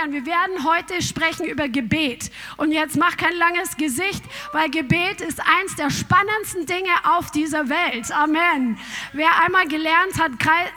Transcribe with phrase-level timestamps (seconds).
[0.00, 2.30] Herrn, wir werden heute sprechen über Gebet.
[2.56, 7.68] Und jetzt mach kein langes Gesicht, weil Gebet ist eins der spannendsten Dinge auf dieser
[7.68, 8.10] Welt.
[8.10, 8.78] Amen.
[9.12, 10.32] Wer einmal gelernt hat,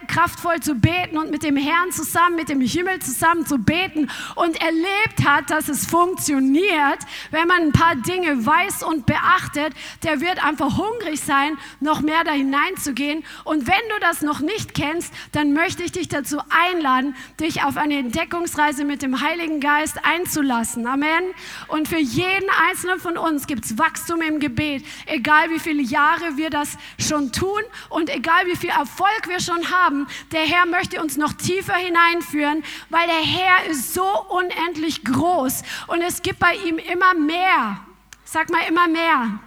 [0.07, 4.61] kraftvoll zu beten und mit dem Herrn zusammen, mit dem Himmel zusammen zu beten und
[4.61, 6.99] erlebt hat, dass es funktioniert,
[7.31, 12.25] wenn man ein paar Dinge weiß und beachtet, der wird einfach hungrig sein, noch mehr
[12.25, 13.23] da hineinzugehen.
[13.45, 17.77] Und wenn du das noch nicht kennst, dann möchte ich dich dazu einladen, dich auf
[17.77, 20.87] eine Entdeckungsreise mit dem Heiligen Geist einzulassen.
[20.87, 21.23] Amen.
[21.67, 26.37] Und für jeden einzelnen von uns gibt es Wachstum im Gebet, egal wie viele Jahre
[26.37, 30.07] wir das schon tun und egal wie viel Erfolg wir schon haben.
[30.31, 36.01] Der Herr möchte uns noch tiefer hineinführen, weil der Herr ist so unendlich groß und
[36.01, 37.79] es gibt bei ihm immer mehr.
[38.25, 39.39] Sag mal immer mehr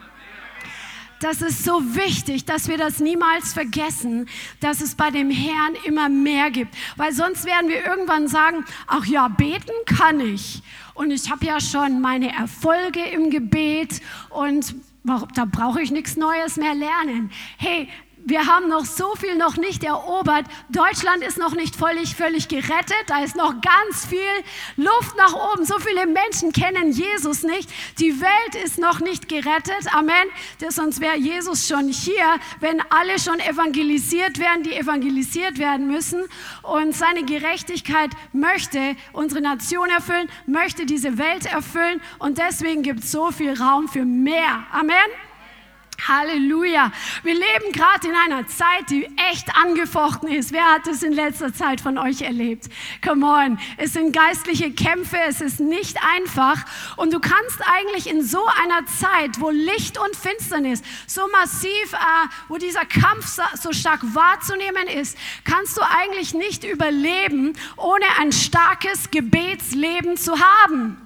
[1.21, 4.29] das ist so wichtig, dass wir das niemals vergessen,
[4.61, 6.75] dass es bei dem Herrn immer mehr gibt.
[6.97, 10.63] Weil sonst werden wir irgendwann sagen, ach ja, beten kann ich.
[10.95, 14.01] Und ich habe ja schon meine Erfolge im Gebet
[14.31, 14.75] und
[15.35, 17.31] da brauche ich nichts Neues mehr lernen.
[17.59, 17.89] Hey,
[18.27, 20.47] wir haben noch so viel noch nicht erobert.
[20.69, 23.05] Deutschland ist noch nicht völlig, völlig gerettet.
[23.07, 24.19] Da ist noch ganz viel
[24.77, 25.65] Luft nach oben.
[25.65, 27.71] So viele Menschen kennen Jesus nicht.
[28.01, 29.95] Die Welt ist noch nicht gerettet.
[29.95, 30.27] Amen.
[30.71, 36.25] Sonst wäre Jesus schon hier, wenn alle schon evangelisiert werden, die evangelisiert werden müssen.
[36.63, 42.03] Und seine Gerechtigkeit möchte unsere Nation erfüllen, möchte diese Welt erfüllen.
[42.19, 44.67] Und deswegen gibt es so viel Raum für mehr.
[44.73, 44.97] Amen.
[46.07, 46.93] Halleluja.
[47.23, 50.53] Wir leben gerade in einer Zeit, die echt angefochten ist.
[50.53, 52.67] Wer hat es in letzter Zeit von euch erlebt?
[53.05, 53.59] Come on.
[53.77, 55.19] Es sind geistliche Kämpfe.
[55.27, 56.65] Es ist nicht einfach.
[56.97, 62.29] Und du kannst eigentlich in so einer Zeit, wo Licht und Finsternis so massiv, äh,
[62.49, 69.11] wo dieser Kampf so stark wahrzunehmen ist, kannst du eigentlich nicht überleben, ohne ein starkes
[69.11, 71.06] Gebetsleben zu haben.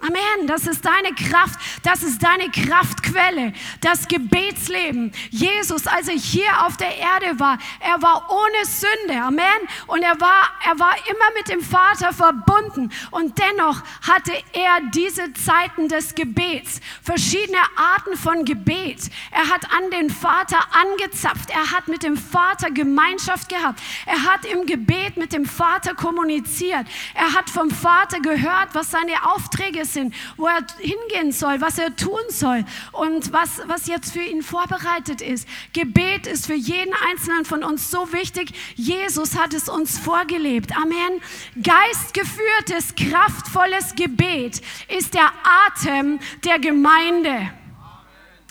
[0.00, 0.46] Amen.
[0.46, 1.58] Das ist deine Kraft.
[1.82, 3.52] Das ist deine Kraftquelle.
[3.80, 5.12] Das Gebetsleben.
[5.30, 9.22] Jesus, als er hier auf der Erde war, er war ohne Sünde.
[9.22, 9.44] Amen.
[9.86, 12.90] Und er war, er war immer mit dem Vater verbunden.
[13.10, 16.80] Und dennoch hatte er diese Zeiten des Gebets.
[17.02, 19.10] Verschiedene Arten von Gebet.
[19.30, 21.50] Er hat an den Vater angezapft.
[21.50, 23.80] Er hat mit dem Vater Gemeinschaft gehabt.
[24.06, 26.86] Er hat im Gebet mit dem Vater kommuniziert.
[27.14, 31.94] Er hat vom Vater gehört, was seine Aufträge sind, wo er hingehen soll, was er
[31.96, 35.48] tun soll und was, was jetzt für ihn vorbereitet ist.
[35.72, 38.52] Gebet ist für jeden Einzelnen von uns so wichtig.
[38.74, 40.76] Jesus hat es uns vorgelebt.
[40.76, 41.20] Amen.
[41.62, 45.32] Geistgeführtes, kraftvolles Gebet ist der
[45.66, 47.50] Atem der Gemeinde.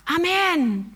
[0.06, 0.93] Amen.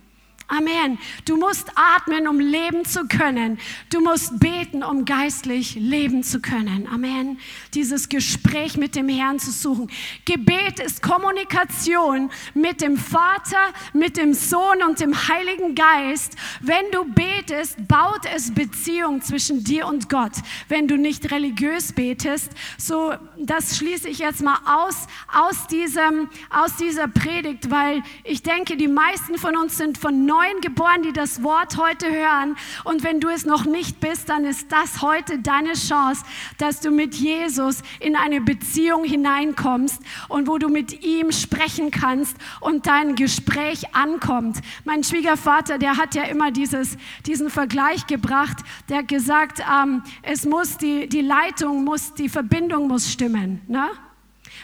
[0.49, 0.97] Amen.
[1.25, 3.59] Du musst atmen, um leben zu können.
[3.89, 6.87] Du musst beten, um geistlich leben zu können.
[6.87, 7.39] Amen.
[7.73, 9.91] Dieses Gespräch mit dem Herrn zu suchen.
[10.23, 13.57] Gebet ist Kommunikation mit dem Vater,
[13.91, 16.37] mit dem Sohn und dem Heiligen Geist.
[16.61, 20.33] Wenn du betest, baut es Beziehung zwischen dir und Gott.
[20.69, 26.77] Wenn du nicht religiös betest, so das schließe ich jetzt mal aus aus diesem aus
[26.77, 31.41] dieser Predigt, weil ich denke, die meisten von uns sind von Neuen geboren, die das
[31.41, 32.57] Wort heute hören.
[32.83, 36.23] Und wenn du es noch nicht bist, dann ist das heute deine Chance,
[36.59, 42.37] dass du mit Jesus in eine Beziehung hineinkommst und wo du mit ihm sprechen kannst
[42.59, 44.57] und dein Gespräch ankommt.
[44.85, 48.57] Mein Schwiegervater, der hat ja immer dieses, diesen Vergleich gebracht.
[48.89, 53.61] Der hat gesagt, ähm, es muss die, die Leitung muss, die Verbindung muss stimmen.
[53.67, 53.89] Ne?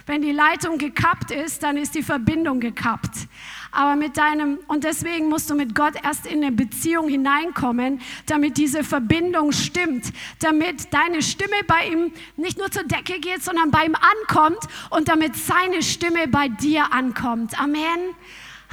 [0.06, 3.28] Wenn die Leitung gekappt ist, dann ist die Verbindung gekappt.
[3.72, 8.58] Aber mit deinem, und deswegen musst du mit Gott erst in eine Beziehung hineinkommen, damit
[8.58, 13.86] diese Verbindung stimmt, damit deine Stimme bei ihm nicht nur zur Decke geht, sondern bei
[13.86, 14.60] ihm ankommt
[14.92, 17.60] und damit seine Stimme bei dir ankommt.
[17.60, 18.16] Amen.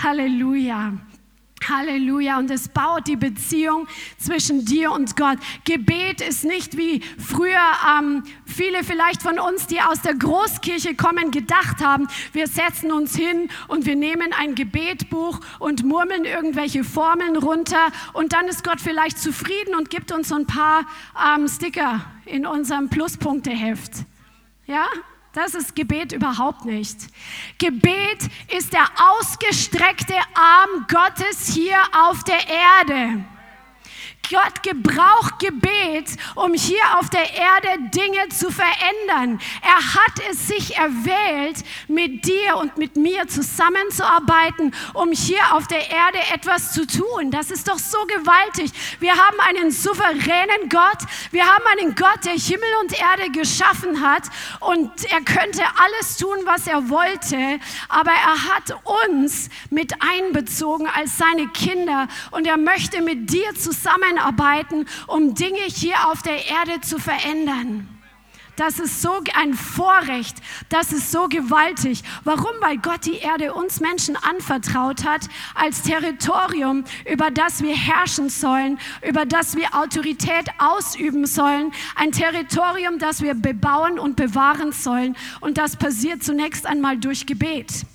[0.03, 0.93] Halleluja.
[1.69, 2.39] Halleluja.
[2.39, 3.87] Und es baut die Beziehung
[4.19, 5.39] zwischen dir und Gott.
[5.65, 7.59] Gebet ist nicht wie früher
[7.99, 13.17] ähm, viele vielleicht von uns, die aus der Großkirche kommen, gedacht haben, wir setzen uns
[13.17, 18.81] hin und wir nehmen ein Gebetbuch und murmeln irgendwelche Formeln runter und dann ist Gott
[18.81, 20.87] vielleicht zufrieden und gibt uns so ein paar
[21.35, 23.93] ähm, Sticker in unserem Pluspunkteheft.
[24.67, 24.87] Ja?
[25.33, 26.97] Das ist Gebet überhaupt nicht.
[27.59, 33.25] Gebet ist der ausgestreckte Arm Gottes hier auf der Erde.
[34.29, 39.41] Gott gebraucht Gebet, um hier auf der Erde Dinge zu verändern.
[39.63, 45.91] Er hat es sich erwählt, mit dir und mit mir zusammenzuarbeiten, um hier auf der
[45.91, 47.31] Erde etwas zu tun.
[47.31, 48.71] Das ist doch so gewaltig.
[49.01, 50.99] Wir haben einen souveränen Gott.
[51.31, 54.25] Wir haben einen Gott, der Himmel und Erde geschaffen hat
[54.61, 57.59] und er könnte alles tun, was er wollte,
[57.89, 58.77] aber er hat
[59.11, 63.55] uns mit einbezogen als seine Kinder und er möchte mit dir
[64.11, 67.89] zusammenarbeiten, um Dinge hier auf der Erde zu verändern.
[68.57, 70.37] Das ist so ein Vorrecht,
[70.69, 72.03] das ist so gewaltig.
[72.25, 72.51] Warum?
[72.61, 75.23] Weil Gott die Erde uns Menschen anvertraut hat
[75.55, 78.79] als Territorium, über das wir herrschen sollen,
[79.09, 81.73] über das wir Autorität ausüben sollen.
[81.95, 85.17] Ein Territorium, das wir bebauen und bewahren sollen.
[85.41, 87.87] Und das passiert zunächst einmal durch Gebet.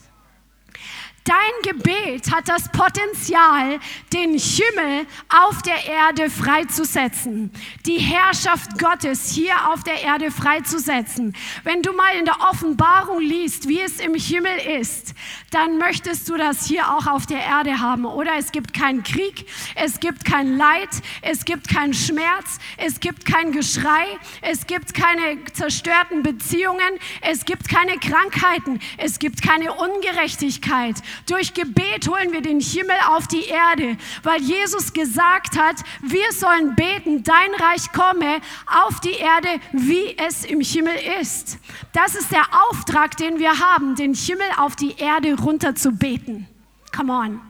[1.26, 3.80] Dein Gebet hat das Potenzial,
[4.14, 7.52] den Himmel auf der Erde freizusetzen,
[7.88, 11.36] die Herrschaft Gottes hier auf der Erde freizusetzen.
[11.64, 15.16] Wenn du mal in der Offenbarung liest, wie es im Himmel ist,
[15.50, 18.06] dann möchtest du das hier auch auf der Erde haben.
[18.06, 20.90] Oder es gibt keinen Krieg, es gibt kein Leid,
[21.24, 24.06] es gibt keinen Schmerz, es gibt kein Geschrei,
[24.44, 30.98] es gibt keine zerstörten Beziehungen, es gibt keine Krankheiten, es gibt keine Ungerechtigkeit.
[31.28, 36.76] Durch Gebet holen wir den Himmel auf die Erde, weil Jesus gesagt hat, wir sollen
[36.76, 38.42] beten, dein Reich komme
[38.86, 41.60] auf die Erde, wie es im Himmel ist.
[41.94, 46.48] Das ist der Auftrag, den wir haben, den Himmel auf die Erde runter zu beten.
[46.96, 47.42] Come on.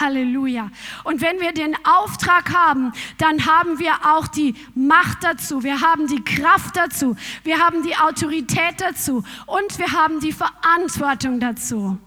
[0.00, 0.70] Halleluja.
[1.04, 6.06] Und wenn wir den Auftrag haben, dann haben wir auch die Macht dazu, wir haben
[6.06, 11.98] die Kraft dazu, wir haben die Autorität dazu und wir haben die Verantwortung dazu.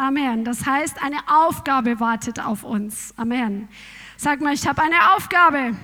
[0.00, 0.46] Amen.
[0.46, 3.12] Das heißt, eine Aufgabe wartet auf uns.
[3.18, 3.68] Amen.
[4.16, 5.76] Sag mal, ich habe eine Aufgabe.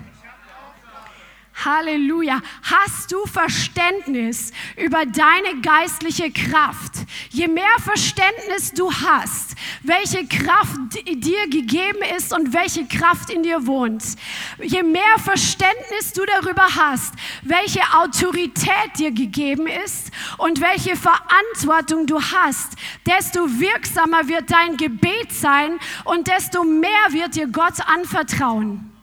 [1.65, 2.41] Halleluja.
[2.63, 6.93] Hast du Verständnis über deine geistliche Kraft?
[7.31, 13.67] Je mehr Verständnis du hast, welche Kraft dir gegeben ist und welche Kraft in dir
[13.67, 14.05] wohnt,
[14.63, 22.21] je mehr Verständnis du darüber hast, welche Autorität dir gegeben ist und welche Verantwortung du
[22.21, 22.75] hast,
[23.07, 28.96] desto wirksamer wird dein Gebet sein und desto mehr wird dir Gott anvertrauen.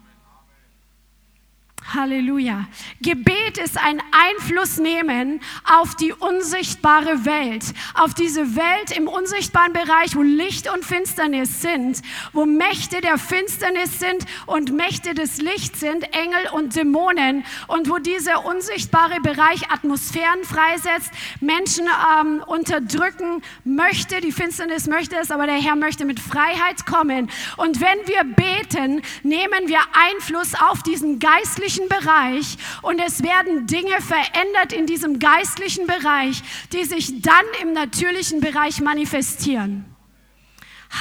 [1.93, 2.65] Halleluja.
[3.01, 7.65] Gebet ist ein Einfluss nehmen auf die unsichtbare Welt,
[7.95, 12.01] auf diese Welt im unsichtbaren Bereich, wo Licht und Finsternis sind,
[12.31, 17.97] wo Mächte der Finsternis sind und Mächte des Lichts sind, Engel und Dämonen und wo
[17.97, 21.85] dieser unsichtbare Bereich Atmosphären freisetzt, Menschen
[22.21, 24.21] ähm, unterdrücken möchte.
[24.21, 27.29] Die Finsternis möchte es, aber der Herr möchte mit Freiheit kommen.
[27.57, 33.65] Und wenn wir beten, nehmen wir Einfluss auf diesen geistlichen geistlichen Bereich und es werden
[33.67, 36.41] Dinge verändert in diesem geistlichen Bereich,
[36.71, 39.92] die sich dann im natürlichen Bereich manifestieren.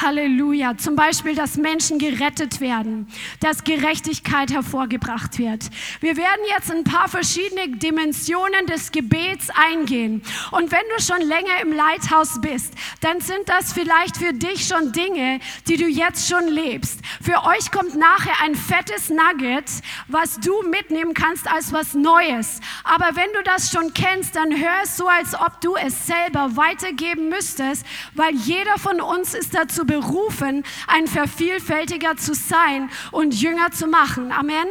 [0.01, 0.77] Halleluja.
[0.79, 3.07] Zum Beispiel, dass Menschen gerettet werden,
[3.41, 5.65] dass Gerechtigkeit hervorgebracht wird.
[6.01, 10.23] Wir werden jetzt ein paar verschiedene Dimensionen des Gebets eingehen.
[10.51, 14.93] Und wenn du schon länger im Leithaus bist, dann sind das vielleicht für dich schon
[14.93, 17.01] Dinge, die du jetzt schon lebst.
[17.21, 19.71] Für euch kommt nachher ein fettes Nugget,
[20.09, 22.61] was du mitnehmen kannst als was Neues.
[22.85, 26.57] Aber wenn du das schon kennst, dann hör es so, als ob du es selber
[26.57, 27.85] weitergeben müsstest,
[28.15, 33.87] weil jeder von uns ist dazu dazu berufen, ein Vervielfältiger zu sein und Jünger zu
[33.87, 34.33] machen.
[34.33, 34.67] Amen.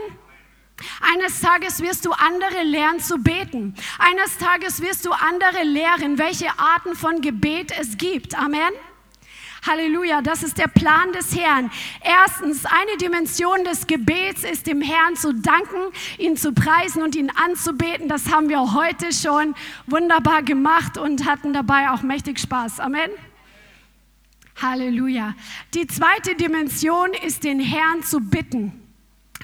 [1.14, 3.76] Eines Tages wirst du andere lernen zu beten.
[4.00, 8.36] Eines Tages wirst du andere lehren, welche Arten von Gebet es gibt.
[8.36, 8.72] Amen.
[9.68, 11.70] Halleluja, das ist der Plan des Herrn.
[12.04, 17.30] Erstens, eine Dimension des Gebets ist dem Herrn zu danken, ihn zu preisen und ihn
[17.30, 18.08] anzubeten.
[18.08, 19.54] Das haben wir heute schon
[19.86, 22.80] wunderbar gemacht und hatten dabei auch mächtig Spaß.
[22.80, 23.12] Amen.
[24.62, 25.36] Halleluja.
[25.74, 28.82] Die zweite Dimension ist, den Herrn zu bitten.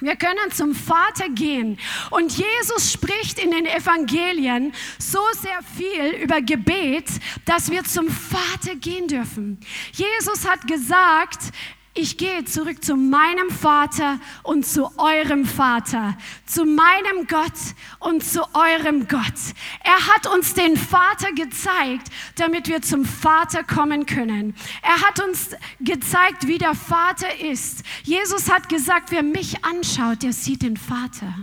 [0.00, 1.78] Wir können zum Vater gehen.
[2.10, 7.06] Und Jesus spricht in den Evangelien so sehr viel über Gebet,
[7.44, 9.58] dass wir zum Vater gehen dürfen.
[9.92, 11.52] Jesus hat gesagt,
[11.98, 17.52] ich gehe zurück zu meinem Vater und zu eurem Vater, zu meinem Gott
[17.98, 19.34] und zu eurem Gott.
[19.82, 24.54] Er hat uns den Vater gezeigt, damit wir zum Vater kommen können.
[24.82, 25.50] Er hat uns
[25.80, 27.82] gezeigt, wie der Vater ist.
[28.04, 31.34] Jesus hat gesagt, wer mich anschaut, der sieht den Vater.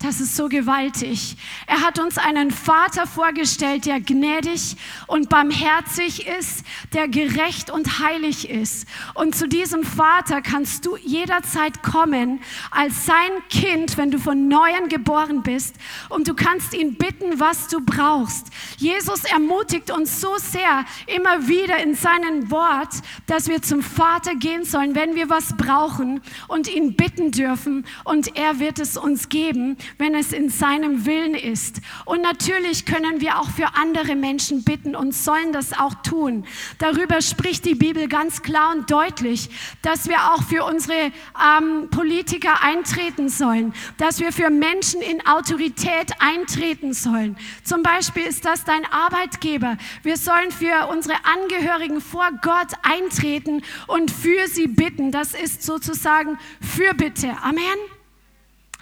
[0.00, 1.36] Das ist so gewaltig.
[1.66, 4.76] Er hat uns einen Vater vorgestellt, der gnädig
[5.08, 8.86] und barmherzig ist, der gerecht und heilig ist.
[9.14, 12.40] Und zu diesem Vater kannst du jederzeit kommen
[12.70, 15.74] als sein Kind, wenn du von neuem geboren bist.
[16.10, 18.46] Und du kannst ihn bitten, was du brauchst.
[18.76, 22.94] Jesus ermutigt uns so sehr immer wieder in seinem Wort,
[23.26, 27.84] dass wir zum Vater gehen sollen, wenn wir was brauchen und ihn bitten dürfen.
[28.04, 31.80] Und er wird es uns geben wenn es in seinem Willen ist.
[32.04, 36.44] Und natürlich können wir auch für andere Menschen bitten und sollen das auch tun.
[36.78, 39.50] Darüber spricht die Bibel ganz klar und deutlich,
[39.82, 41.12] dass wir auch für unsere
[41.58, 47.36] ähm, Politiker eintreten sollen, dass wir für Menschen in Autorität eintreten sollen.
[47.64, 49.76] Zum Beispiel ist das dein Arbeitgeber.
[50.02, 55.12] Wir sollen für unsere Angehörigen vor Gott eintreten und für sie bitten.
[55.12, 57.36] Das ist sozusagen Fürbitte.
[57.42, 57.97] Amen.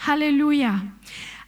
[0.06, 0.82] Halleluja.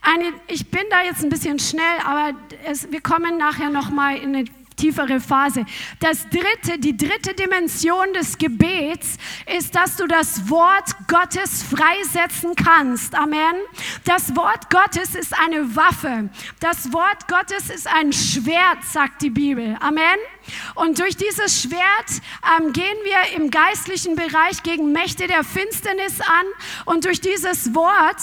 [0.00, 4.16] Eine, ich bin da jetzt ein bisschen schnell, aber es, wir kommen nachher noch mal
[4.16, 4.44] in eine
[4.78, 5.66] tiefere Phase.
[6.00, 9.16] Das dritte, die dritte Dimension des Gebets
[9.58, 13.14] ist, dass du das Wort Gottes freisetzen kannst.
[13.14, 13.56] Amen.
[14.04, 16.30] Das Wort Gottes ist eine Waffe.
[16.60, 19.76] Das Wort Gottes ist ein Schwert, sagt die Bibel.
[19.80, 20.18] Amen.
[20.74, 22.22] Und durch dieses Schwert
[22.58, 26.46] ähm, gehen wir im geistlichen Bereich gegen Mächte der Finsternis an.
[26.84, 28.16] Und durch dieses Wort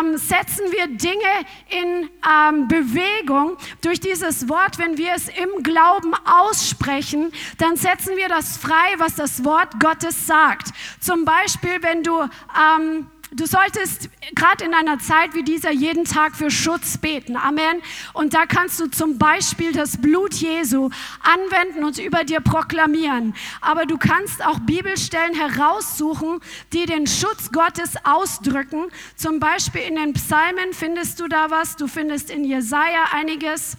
[0.00, 1.22] ähm, setzen wir Dinge
[1.68, 3.56] in ähm, Bewegung.
[3.80, 9.16] Durch dieses Wort, wenn wir es im Glauben aussprechen, dann setzen wir das frei, was
[9.16, 10.68] das Wort Gottes sagt.
[11.00, 16.34] Zum Beispiel, wenn du ähm, Du solltest gerade in einer Zeit wie dieser jeden Tag
[16.34, 17.36] für Schutz beten.
[17.36, 17.82] Amen.
[18.14, 20.88] Und da kannst du zum Beispiel das Blut Jesu
[21.20, 23.34] anwenden und über dir proklamieren.
[23.60, 26.40] Aber du kannst auch Bibelstellen heraussuchen,
[26.72, 28.86] die den Schutz Gottes ausdrücken.
[29.14, 31.76] Zum Beispiel in den Psalmen findest du da was.
[31.76, 33.76] Du findest in Jesaja einiges.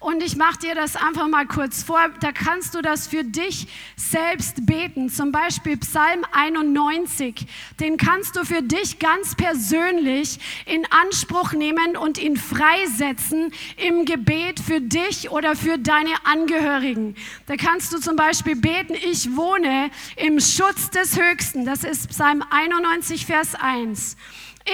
[0.00, 2.00] Und ich mache dir das einfach mal kurz vor.
[2.20, 5.10] Da kannst du das für dich selbst beten.
[5.10, 7.46] Zum Beispiel Psalm 91.
[7.78, 14.58] Den kannst du für dich ganz persönlich in Anspruch nehmen und ihn freisetzen im Gebet
[14.58, 17.14] für dich oder für deine Angehörigen.
[17.44, 21.66] Da kannst du zum Beispiel beten, ich wohne im Schutz des Höchsten.
[21.66, 24.16] Das ist Psalm 91, Vers 1.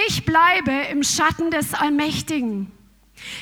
[0.07, 2.76] Ich bleibe im Schatten des Allmächtigen.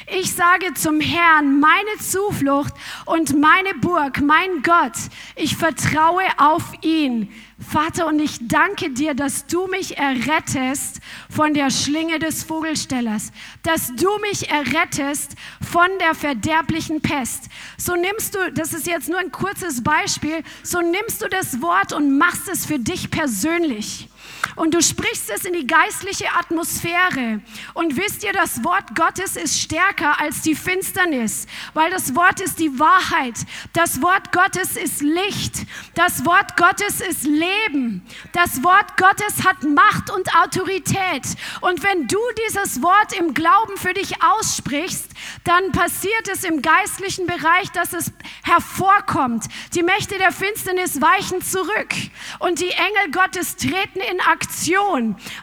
[0.08, 2.74] Ich sage zum Herrn, meine Zuflucht
[3.06, 4.94] und meine Burg, mein Gott,
[5.36, 7.30] ich vertraue auf ihn.
[7.58, 11.00] Vater, und ich danke dir, dass du mich errettest
[11.30, 13.32] von der Schlinge des Vogelstellers,
[13.64, 17.46] dass du mich errettest von der verderblichen Pest.
[17.78, 21.94] So nimmst du, das ist jetzt nur ein kurzes Beispiel, so nimmst du das Wort
[21.94, 24.10] und machst es für dich persönlich
[24.56, 27.42] und du sprichst es in die geistliche Atmosphäre.
[27.74, 32.60] Und wisst ihr, das Wort Gottes ist stärker als die Finsternis, weil das Wort ist
[32.60, 33.36] die Wahrheit.
[33.74, 35.66] Das Wort Gottes ist Licht.
[35.94, 38.06] Das Wort Gottes ist Leben.
[38.32, 41.24] Das Wort Gottes hat Macht und Autorität.
[41.62, 45.10] Und wenn du dieses Wort im Glauben für dich aussprichst,
[45.44, 48.12] dann passiert es im geistlichen Bereich, dass es
[48.44, 49.46] hervorkommt.
[49.74, 51.94] Die Mächte der Finsternis weichen zurück
[52.40, 54.35] und die Engel Gottes treten in Aktion,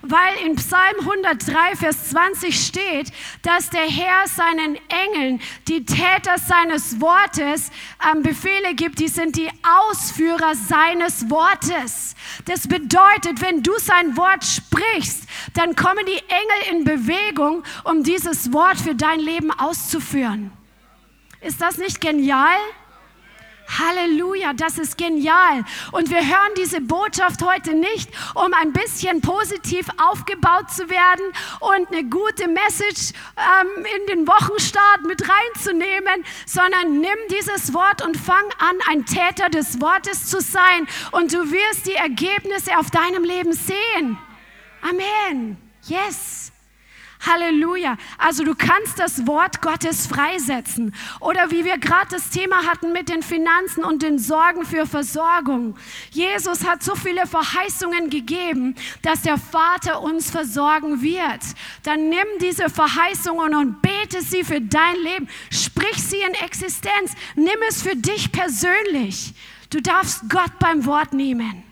[0.02, 7.00] weil in Psalm 103, Vers 20 steht, dass der Herr seinen Engeln, die Täter seines
[7.00, 7.70] Wortes,
[8.10, 8.98] ähm, Befehle gibt.
[8.98, 12.14] Die sind die Ausführer seines Wortes.
[12.44, 18.52] Das bedeutet, wenn du sein Wort sprichst, dann kommen die Engel in Bewegung, um dieses
[18.52, 20.52] Wort für dein Leben auszuführen.
[21.40, 22.56] Ist das nicht genial?
[23.68, 25.64] Halleluja, das ist genial.
[25.92, 31.24] Und wir hören diese Botschaft heute nicht, um ein bisschen positiv aufgebaut zu werden
[31.60, 38.16] und eine gute Message ähm, in den Wochenstart mit reinzunehmen, sondern nimm dieses Wort und
[38.16, 40.86] fang an, ein Täter des Wortes zu sein.
[41.12, 44.18] Und du wirst die Ergebnisse auf deinem Leben sehen.
[44.82, 45.56] Amen.
[45.86, 46.51] Yes.
[47.26, 47.96] Halleluja.
[48.18, 50.94] Also du kannst das Wort Gottes freisetzen.
[51.20, 55.76] Oder wie wir gerade das Thema hatten mit den Finanzen und den Sorgen für Versorgung.
[56.10, 61.40] Jesus hat so viele Verheißungen gegeben, dass der Vater uns versorgen wird.
[61.82, 65.28] Dann nimm diese Verheißungen und bete sie für dein Leben.
[65.50, 67.14] Sprich sie in Existenz.
[67.34, 69.34] Nimm es für dich persönlich.
[69.70, 71.71] Du darfst Gott beim Wort nehmen.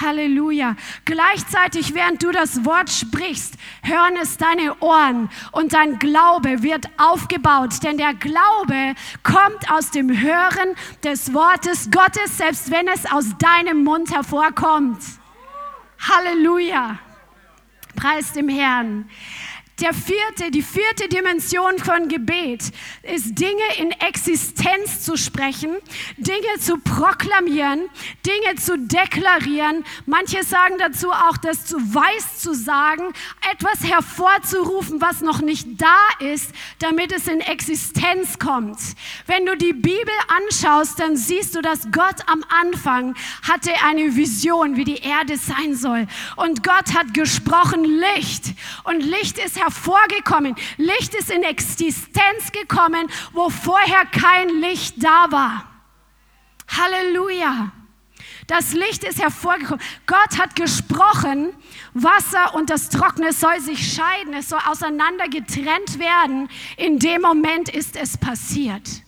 [0.00, 0.76] Halleluja.
[1.04, 7.82] Gleichzeitig, während du das Wort sprichst, hören es deine Ohren und dein Glaube wird aufgebaut.
[7.82, 13.84] Denn der Glaube kommt aus dem Hören des Wortes Gottes, selbst wenn es aus deinem
[13.84, 15.02] Mund hervorkommt.
[16.00, 16.98] Halleluja.
[17.96, 19.08] Preis dem Herrn.
[19.80, 25.76] Der vierte, die vierte Dimension von Gebet ist Dinge in Existenz zu sprechen,
[26.16, 27.82] Dinge zu proklamieren,
[28.24, 29.84] Dinge zu deklarieren.
[30.06, 33.12] Manche sagen dazu auch, das zu weiß zu sagen,
[33.52, 38.78] etwas hervorzurufen, was noch nicht da ist, damit es in Existenz kommt.
[39.26, 43.14] Wenn du die Bibel anschaust, dann siehst du, dass Gott am Anfang
[43.46, 46.06] hatte eine Vision, wie die Erde sein soll.
[46.36, 48.54] Und Gott hat gesprochen Licht.
[48.84, 50.54] Und Licht ist hervorgekommen.
[50.76, 55.68] Licht ist in Existenz gekommen, wo vorher kein Licht da war.
[56.68, 57.72] Halleluja.
[58.46, 59.82] Das Licht ist hervorgekommen.
[60.06, 61.52] Gott hat gesprochen,
[61.94, 66.48] Wasser und das Trockene soll sich scheiden, es soll auseinander getrennt werden.
[66.76, 69.05] In dem Moment ist es passiert.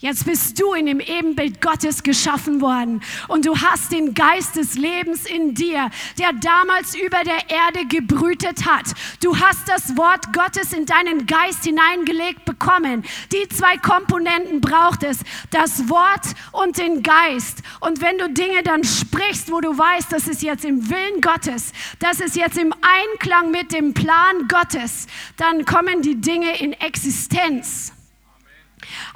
[0.00, 4.76] Jetzt bist du in dem Ebenbild Gottes geschaffen worden und du hast den Geist des
[4.76, 5.90] Lebens in dir,
[6.20, 8.84] der damals über der Erde gebrütet hat.
[9.20, 13.02] Du hast das Wort Gottes in deinen Geist hineingelegt bekommen.
[13.32, 15.18] Die zwei Komponenten braucht es,
[15.50, 17.64] das Wort und den Geist.
[17.80, 21.72] Und wenn du Dinge dann sprichst, wo du weißt, das ist jetzt im Willen Gottes,
[21.98, 27.94] das ist jetzt im Einklang mit dem Plan Gottes, dann kommen die Dinge in Existenz.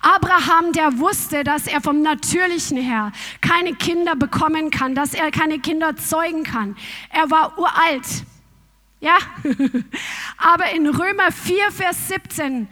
[0.01, 5.59] Abraham, der wusste, dass er vom Natürlichen her keine Kinder bekommen kann, dass er keine
[5.59, 6.77] Kinder zeugen kann.
[7.11, 8.07] Er war uralt.
[9.01, 9.17] Ja?
[10.37, 12.69] Aber in Römer 4, Vers 17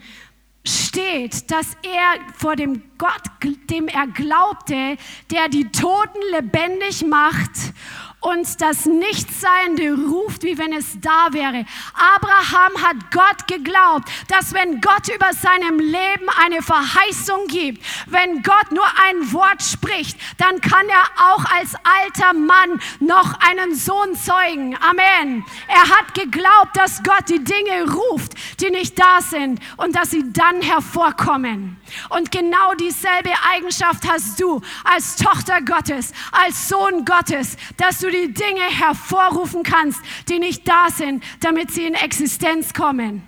[0.65, 3.23] steht, dass er vor dem Gott,
[3.69, 4.97] dem er glaubte,
[5.31, 7.73] der die Toten lebendig macht
[8.21, 11.65] und das Nichtseiende ruft, wie wenn es da wäre.
[11.93, 18.71] Abraham hat Gott geglaubt, dass wenn Gott über seinem Leben eine Verheißung gibt, wenn Gott
[18.71, 21.73] nur ein Wort spricht, dann kann er auch als
[22.03, 24.77] alter Mann noch einen Sohn zeugen.
[24.77, 25.43] Amen.
[25.67, 30.31] Er hat geglaubt, dass Gott die Dinge ruft, die nicht da sind und dass sie
[30.31, 31.80] dann hervorkommen.
[32.09, 38.33] Und genau dieselbe Eigenschaft hast du als Tochter Gottes, als Sohn Gottes, dass du die
[38.33, 43.27] Dinge hervorrufen kannst, die nicht da sind, damit sie in Existenz kommen.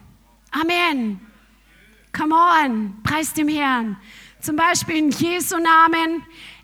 [0.51, 1.19] Amen.
[2.15, 3.97] Come on, preis dem Herrn.
[4.39, 6.23] Zum Beispiel in Jesu Namen.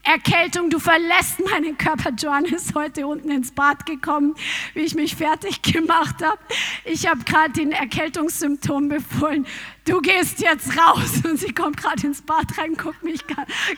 [0.09, 2.09] Erkältung, du verlässt meinen Körper.
[2.17, 4.33] Joan ist heute unten ins Bad gekommen,
[4.73, 6.39] wie ich mich fertig gemacht habe.
[6.83, 9.45] Ich habe gerade den Erkältungssymptom befohlen.
[9.85, 11.21] Du gehst jetzt raus.
[11.23, 13.23] Und sie kommt gerade ins Bad rein, guckt mich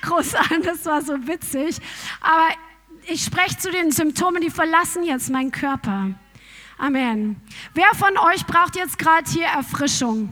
[0.02, 0.62] groß an.
[0.64, 1.80] Das war so witzig.
[2.22, 2.56] Aber
[3.08, 6.12] ich spreche zu den Symptomen, die verlassen jetzt meinen Körper.
[6.78, 7.42] Amen.
[7.74, 10.30] Wer von euch braucht jetzt gerade hier Erfrischung?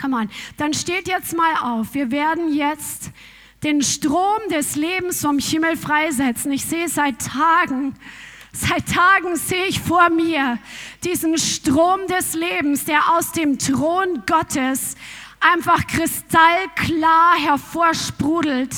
[0.00, 0.30] Come on.
[0.56, 1.92] Dann steht jetzt mal auf.
[1.92, 3.12] Wir werden jetzt
[3.62, 6.50] den Strom des Lebens vom Himmel freisetzen.
[6.52, 7.94] Ich sehe seit Tagen,
[8.52, 10.58] seit Tagen sehe ich vor mir
[11.04, 14.96] diesen Strom des Lebens, der aus dem Thron Gottes
[15.40, 18.74] einfach kristallklar hervorsprudelt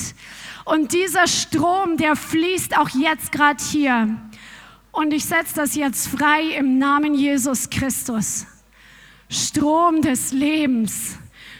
[0.65, 4.17] und dieser Strom, der fließt auch jetzt gerade hier.
[4.91, 8.45] Und ich setze das jetzt frei im Namen Jesus Christus.
[9.29, 11.17] Strom des Lebens,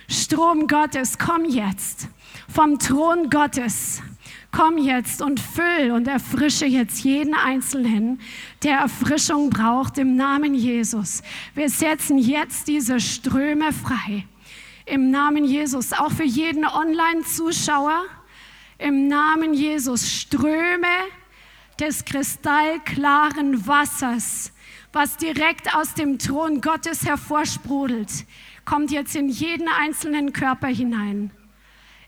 [0.07, 2.07] Strom Gottes, komm jetzt
[2.53, 4.03] vom Thron Gottes.
[4.51, 8.21] Komm jetzt und füll und erfrische jetzt jeden Einzelnen,
[8.61, 11.23] der Erfrischung braucht im Namen Jesus.
[11.55, 14.27] Wir setzen jetzt diese Ströme frei.
[14.85, 18.03] Im Namen Jesus, auch für jeden Online-Zuschauer
[18.77, 20.85] im Namen Jesus Ströme
[21.79, 24.51] des kristallklaren Wassers,
[24.91, 28.25] was direkt aus dem Thron Gottes hervorsprudelt,
[28.63, 31.31] kommt jetzt in jeden einzelnen Körper hinein,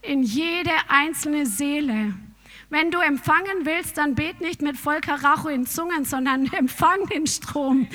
[0.08, 2.13] in jede einzelne Seele.
[2.70, 7.28] Wenn du empfangen willst, dann bet nicht mit voll Karacho in Zungen, sondern empfang den
[7.28, 7.88] Strom.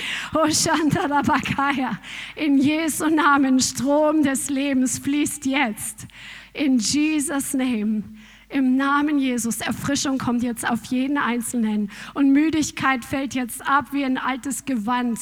[2.36, 6.06] In Jesu Namen, Strom des Lebens fließt jetzt.
[6.52, 8.04] In Jesus' Name.
[8.48, 14.04] Im Namen Jesus, Erfrischung kommt jetzt auf jeden Einzelnen und Müdigkeit fällt jetzt ab wie
[14.04, 15.20] ein altes Gewand.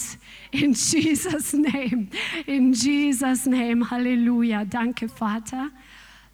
[0.51, 2.09] In Jesus' Name,
[2.47, 4.65] in Jesus' Name, Halleluja.
[4.65, 5.69] Danke, Vater.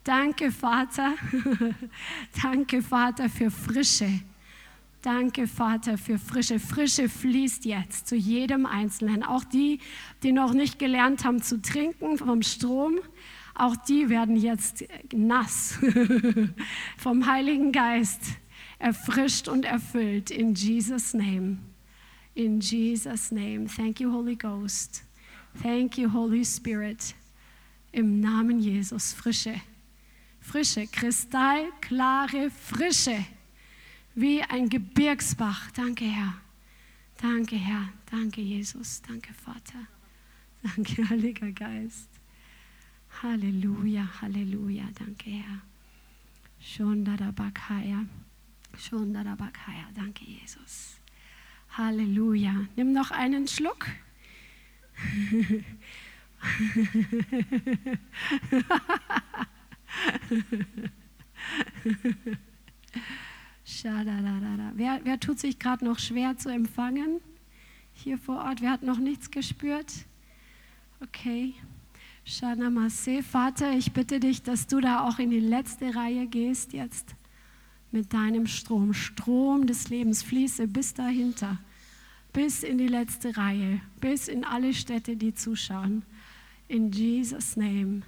[0.05, 1.14] Danke, Vater.
[2.43, 4.09] Danke, Vater, für Frische.
[5.03, 6.61] Danke, Vater, für Frische.
[6.61, 9.23] Frische fließt jetzt zu jedem Einzelnen.
[9.23, 9.81] Auch die,
[10.23, 13.01] die noch nicht gelernt haben zu trinken vom Strom
[13.55, 15.79] auch die werden jetzt nass
[16.99, 18.21] vom Heiligen Geist
[18.81, 21.59] erfrischt und erfüllt in Jesus Name.
[22.35, 23.67] In Jesus Name.
[23.67, 25.05] Thank you Holy Ghost.
[25.62, 27.14] Thank you Holy Spirit.
[27.93, 29.55] Im Namen Jesus frische.
[30.44, 33.24] Frische, kristallklare Frische.
[34.14, 35.70] Wie ein Gebirgsbach.
[35.72, 36.35] Danke Herr.
[37.20, 37.88] Danke Herr.
[38.11, 39.00] Danke Jesus.
[39.02, 39.87] Danke Vater.
[40.62, 42.11] Danke, Heiliger Geist.
[43.22, 44.85] Halleluja, Halleluja.
[44.94, 45.62] Danke, Herr.
[46.61, 48.04] Shondarabakaya.
[48.78, 49.88] Shondarabakaya.
[49.94, 50.98] Danke, Jesus.
[51.70, 52.66] Halleluja.
[52.76, 53.87] Nimm noch einen Schluck.
[64.75, 67.21] wer, wer tut sich gerade noch schwer zu empfangen?
[67.93, 69.93] Hier vor Ort, wer hat noch nichts gespürt?
[71.01, 71.55] Okay.
[72.27, 77.14] Shanamase, Vater, ich bitte dich, dass du da auch in die letzte Reihe gehst jetzt
[77.93, 78.95] mit deinem Strom.
[78.95, 81.59] Strom des Lebens fließe bis dahinter,
[82.33, 86.03] bis in die letzte Reihe, bis in alle Städte, die zuschauen.
[86.67, 88.03] In Jesus' Name.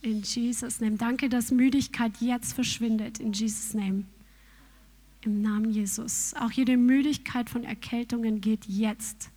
[0.00, 0.96] In Jesus' Name.
[0.96, 3.18] Danke, dass Müdigkeit jetzt verschwindet.
[3.18, 4.04] In Jesus' Name.
[5.22, 6.34] Im Namen Jesus.
[6.34, 9.30] Auch jede Müdigkeit von Erkältungen geht jetzt.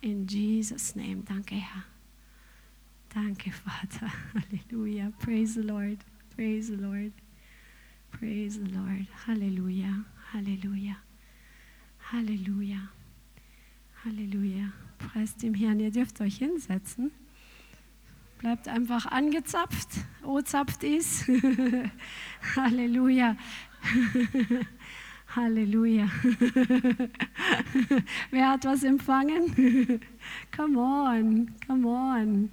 [0.00, 1.22] In Jesus' Name.
[1.24, 1.84] Danke, Herr.
[3.10, 4.10] Danke, Vater.
[4.34, 5.12] Halleluja.
[5.18, 5.98] Praise the Lord.
[6.34, 7.12] Praise the Lord.
[8.10, 9.06] Praise the Lord.
[9.26, 10.04] Halleluja.
[10.32, 10.96] Halleluja.
[12.10, 12.88] Halleluja.
[14.02, 14.72] Halleluja.
[14.96, 15.78] Preist dem Herrn.
[15.78, 17.12] Ihr dürft euch hinsetzen.
[18.42, 19.88] Bleibt einfach angezapft.
[20.24, 21.30] O-zapft ist.
[22.56, 23.36] Halleluja.
[25.36, 26.08] Halleluja.
[28.32, 30.00] Wer hat was empfangen?
[30.50, 32.50] come on, come on.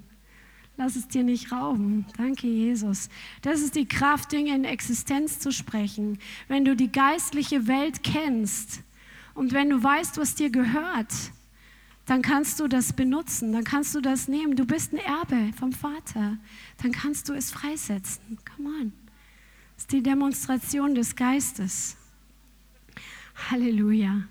[0.77, 2.05] Lass es dir nicht rauben.
[2.17, 3.09] Danke, Jesus.
[3.41, 6.19] Das ist die Kraft, Dinge in Existenz zu sprechen.
[6.47, 8.83] Wenn du die geistliche Welt kennst
[9.33, 11.11] und wenn du weißt, was dir gehört,
[12.09, 14.55] dann kannst du das benutzen, dann kannst du das nehmen.
[14.55, 16.37] Du bist ein Erbe vom Vater.
[16.81, 18.39] Dann kannst du es freisetzen.
[18.55, 18.93] Come on.
[19.75, 21.97] Das ist die Demonstration des Geistes.
[23.51, 24.23] Halleluja.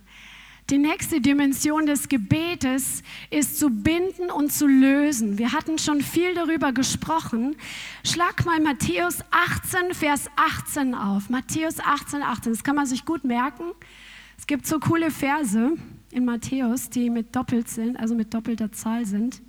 [0.71, 5.39] Die nächste Dimension des Gebetes ist zu binden und zu lösen.
[5.39, 7.55] Wir hatten schon viel darüber gesprochen.
[8.05, 11.31] Schlag mal Matthäus 18, Vers 18 auf.
[11.31, 12.53] Matthäus 18, 18.
[12.53, 13.71] Das kann man sich gut merken.
[14.37, 15.79] Es gibt so coole Verse
[16.11, 19.43] in Matthäus, die mit doppelt sind, also mit doppelter Zahl sind.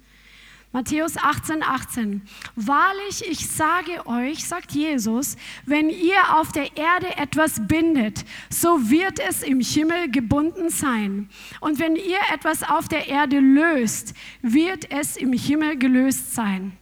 [0.72, 2.22] Matthäus 18, 18.
[2.56, 9.19] Wahrlich, ich sage euch, sagt Jesus, wenn ihr auf der Erde etwas bindet, so wird
[9.19, 11.28] es im Himmel gebunden sein.
[11.60, 16.74] Und wenn ihr etwas auf der Erde löst, wird es im Himmel gelöst sein.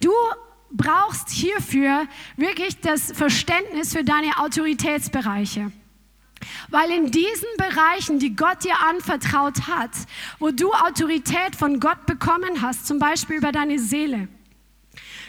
[0.00, 0.12] Du
[0.70, 2.06] brauchst hierfür
[2.36, 5.72] wirklich das Verständnis für deine Autoritätsbereiche.
[6.70, 9.90] Weil in diesen Bereichen, die Gott dir anvertraut hat,
[10.38, 14.28] wo du Autorität von Gott bekommen hast, zum Beispiel über deine Seele,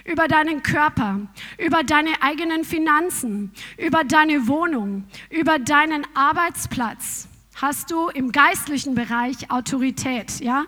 [0.05, 1.19] über deinen Körper,
[1.57, 9.51] über deine eigenen Finanzen, über deine Wohnung, über deinen Arbeitsplatz, hast du im geistlichen Bereich
[9.51, 10.65] Autorität, ja?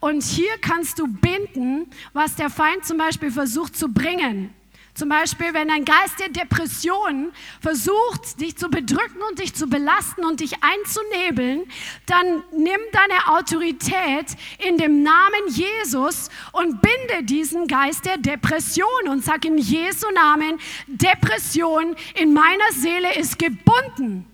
[0.00, 4.54] Und hier kannst du binden, was der Feind zum Beispiel versucht zu bringen.
[4.98, 7.30] Zum Beispiel, wenn ein Geist der Depression
[7.60, 11.70] versucht, dich zu bedrücken und dich zu belasten und dich einzunebeln,
[12.06, 14.26] dann nimm deine Autorität
[14.58, 20.58] in dem Namen Jesus und binde diesen Geist der Depression und sag in Jesu Namen,
[20.88, 24.26] Depression in meiner Seele ist gebunden.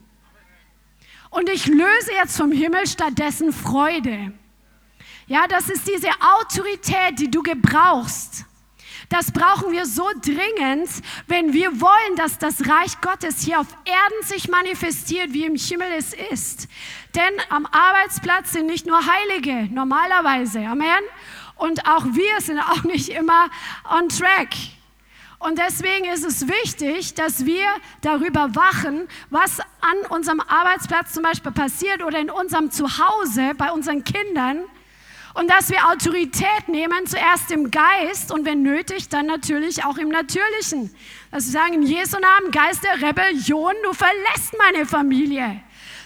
[1.28, 4.32] Und ich löse jetzt vom Himmel stattdessen Freude.
[5.26, 8.46] Ja, das ist diese Autorität, die du gebrauchst
[9.14, 10.90] das brauchen wir so dringend,
[11.28, 15.86] wenn wir wollen, dass das Reich Gottes hier auf Erden sich manifestiert, wie im Himmel
[15.96, 16.66] es ist.
[17.14, 20.66] Denn am Arbeitsplatz sind nicht nur Heilige, normalerweise.
[20.66, 21.04] Amen.
[21.54, 23.50] Und auch wir sind auch nicht immer
[23.88, 24.50] on track.
[25.38, 27.66] Und deswegen ist es wichtig, dass wir
[28.00, 34.02] darüber wachen, was an unserem Arbeitsplatz zum Beispiel passiert oder in unserem Zuhause bei unseren
[34.02, 34.64] Kindern
[35.34, 40.08] und dass wir Autorität nehmen, zuerst im Geist und wenn nötig, dann natürlich auch im
[40.08, 40.94] Natürlichen.
[41.30, 45.60] Dass wir sagen, in Jesu Namen, Geist der Rebellion, du verlässt meine Familie.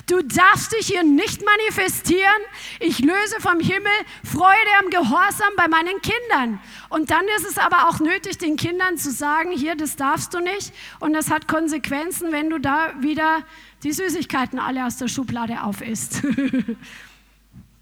[0.06, 2.40] Du darfst dich hier nicht manifestieren.
[2.80, 3.92] Ich löse vom Himmel
[4.24, 6.60] Freude am Gehorsam bei meinen Kindern.
[6.88, 10.40] Und dann ist es aber auch nötig, den Kindern zu sagen, hier, das darfst du
[10.40, 10.72] nicht.
[11.00, 13.44] Und das hat Konsequenzen, wenn du da wieder
[13.82, 16.22] die Süßigkeiten alle aus der Schublade aufisst.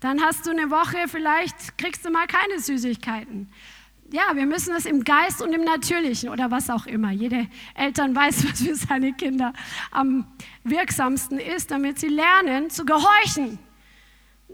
[0.00, 3.50] Dann hast du eine Woche, vielleicht kriegst du mal keine Süßigkeiten.
[4.12, 7.10] Ja, wir müssen das im Geist und im Natürlichen oder was auch immer.
[7.10, 9.52] Jede Eltern weiß, was für seine Kinder
[9.90, 10.26] am
[10.64, 13.58] wirksamsten ist, damit sie lernen zu gehorchen.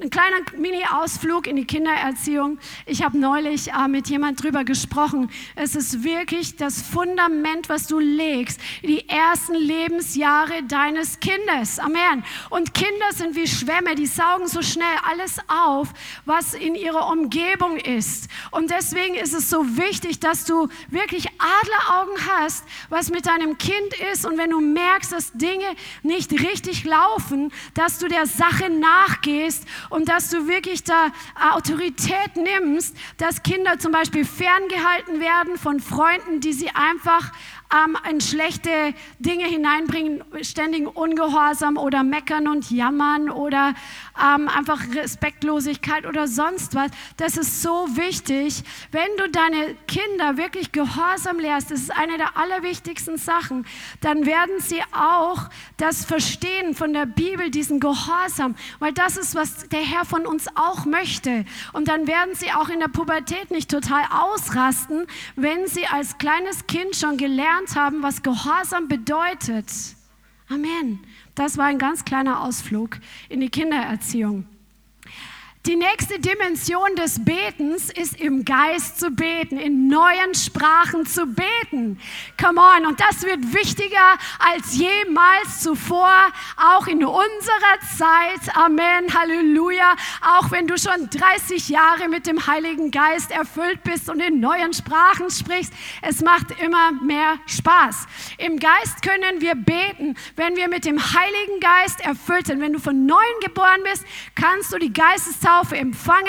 [0.01, 2.59] Ein kleiner Mini-Ausflug in die Kindererziehung.
[2.87, 5.31] Ich habe neulich äh, mit jemand drüber gesprochen.
[5.55, 11.79] Es ist wirklich das Fundament, was du legst, die ersten Lebensjahre deines Kindes.
[11.79, 12.25] Amen.
[12.49, 15.93] Und Kinder sind wie Schwämme, die saugen so schnell alles auf,
[16.25, 18.31] was in ihrer Umgebung ist.
[18.51, 23.93] Und deswegen ist es so wichtig, dass du wirklich Adleraugen hast, was mit deinem Kind
[24.11, 24.25] ist.
[24.25, 25.67] Und wenn du merkst, dass Dinge
[26.03, 31.09] nicht richtig laufen, dass du der Sache nachgehst und dass du wirklich da
[31.55, 37.31] Autorität nimmst, dass Kinder zum Beispiel ferngehalten werden von Freunden, die sie einfach
[37.73, 43.75] ähm, in schlechte Dinge hineinbringen, ständigen Ungehorsam oder meckern und jammern oder
[44.21, 46.91] ähm, einfach Respektlosigkeit oder sonst was.
[47.17, 48.63] Das ist so wichtig.
[48.91, 53.67] Wenn du deine Kinder wirklich Gehorsam lehrst, das ist eine der allerwichtigsten Sachen,
[54.01, 59.69] dann werden sie auch das verstehen von der Bibel, diesen Gehorsam, weil das ist, was
[59.69, 61.45] der Herr von uns auch möchte.
[61.73, 66.67] Und dann werden sie auch in der Pubertät nicht total ausrasten, wenn sie als kleines
[66.67, 69.67] Kind schon gelernt haben, was Gehorsam bedeutet.
[70.53, 71.01] Amen.
[71.35, 72.99] Das war ein ganz kleiner Ausflug
[73.31, 74.45] in die Kindererziehung.
[75.65, 82.01] Die nächste Dimension des Betens ist im Geist zu beten, in neuen Sprachen zu beten.
[82.37, 86.13] Come on, und das wird wichtiger als jemals zuvor,
[86.57, 88.57] auch in unserer Zeit.
[88.57, 89.95] Amen, Halleluja.
[90.37, 94.73] Auch wenn du schon 30 Jahre mit dem Heiligen Geist erfüllt bist und in neuen
[94.73, 95.73] Sprachen sprichst,
[96.03, 98.09] es macht immer mehr Spaß.
[98.39, 102.61] Im Geist können wir beten, wenn wir mit dem Heiligen Geist erfüllt sind.
[102.61, 106.27] Wenn du von neuem geboren bist, kannst du die Geistestaufe Geistestaufe empfangen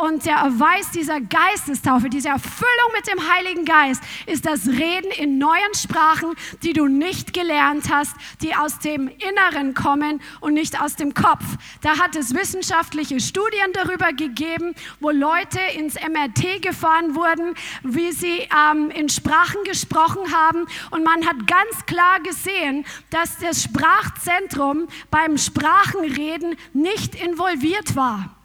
[0.00, 5.38] und der Erweis dieser Geistestaufe, diese Erfüllung mit dem Heiligen Geist ist das Reden in
[5.38, 10.96] neuen Sprachen, die du nicht gelernt hast, die aus dem Inneren kommen und nicht aus
[10.96, 11.44] dem Kopf.
[11.82, 18.48] Da hat es wissenschaftliche Studien darüber gegeben, wo Leute ins MRT gefahren wurden, wie sie
[18.70, 25.38] ähm, in Sprachen gesprochen haben und man hat ganz klar gesehen, dass das Sprachzentrum beim
[25.38, 28.35] Sprachenreden nicht involviert war.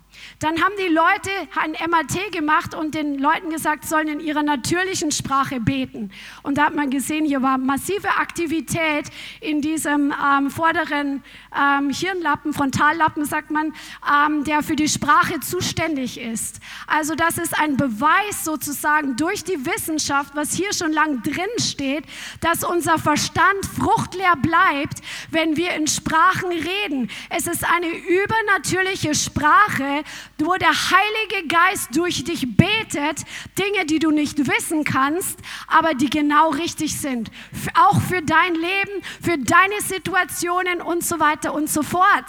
[0.42, 5.12] Dann haben die Leute ein MAT gemacht und den Leuten gesagt, sollen in ihrer natürlichen
[5.12, 6.10] Sprache beten.
[6.42, 9.06] Und da hat man gesehen, hier war massive Aktivität
[9.40, 11.24] in diesem ähm, vorderen
[11.56, 13.72] ähm, Hirnlappen, Frontallappen, sagt man,
[14.12, 16.60] ähm, der für die Sprache zuständig ist.
[16.88, 22.06] Also das ist ein Beweis sozusagen durch die Wissenschaft, was hier schon lang drin steht,
[22.40, 27.12] dass unser Verstand fruchtleer bleibt, wenn wir in Sprachen reden.
[27.30, 30.04] Es ist eine übernatürliche Sprache,
[30.46, 33.26] wo der Heilige Geist durch dich betet,
[33.58, 37.32] Dinge, die du nicht wissen kannst, aber die genau richtig sind.
[37.76, 42.26] Auch für dein Leben, für deine Situationen und so weiter und so fort.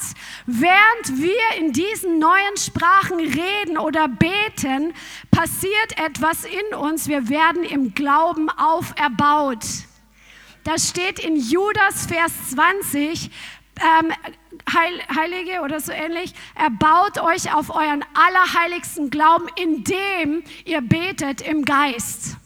[0.46, 4.94] Während wir in diesen neuen Sprachen reden oder beten,
[5.30, 7.08] passiert etwas in uns.
[7.08, 9.64] Wir werden im Glauben auferbaut.
[10.64, 13.30] Das steht in Judas Vers 20.
[13.82, 14.12] Ähm,
[14.72, 21.64] Heil, Heilige oder so ähnlich, erbaut euch auf euren allerheiligsten Glauben, indem ihr betet im
[21.64, 22.36] Geist.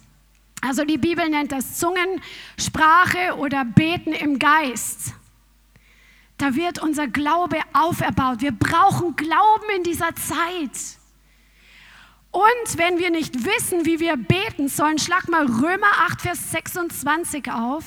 [0.63, 5.15] Also die Bibel nennt das Zungensprache oder Beten im Geist.
[6.39, 8.41] Da wird unser Glaube auferbaut.
[8.41, 10.99] Wir brauchen Glauben in dieser Zeit.
[12.31, 17.51] Und wenn wir nicht wissen, wie wir beten sollen, schlag mal Römer 8, Vers 26
[17.51, 17.85] auf.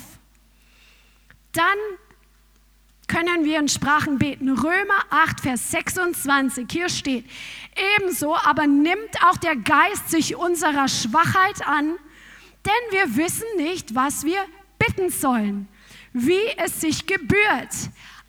[1.52, 1.78] Dann
[3.10, 4.50] können wir in Sprachen beten.
[4.50, 7.26] Römer 8, Vers 26, hier steht,
[7.98, 11.96] ebenso aber nimmt auch der Geist sich unserer Schwachheit an,
[12.66, 14.40] denn wir wissen nicht, was wir
[14.78, 15.68] bitten sollen,
[16.14, 17.74] wie es sich gebührt.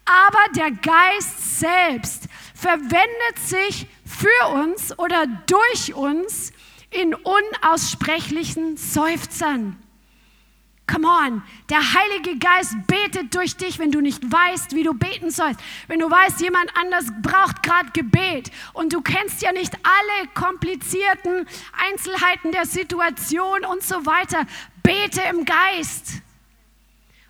[0.05, 6.53] Aber der Geist selbst verwendet sich für uns oder durch uns
[6.91, 9.77] in unaussprechlichen Seufzern.
[10.91, 15.31] Come on, der Heilige Geist betet durch dich, wenn du nicht weißt, wie du beten
[15.31, 15.61] sollst.
[15.87, 21.47] Wenn du weißt, jemand anders braucht gerade Gebet und du kennst ja nicht alle komplizierten
[21.91, 24.47] Einzelheiten der Situation und so weiter.
[24.83, 26.23] Bete im Geist.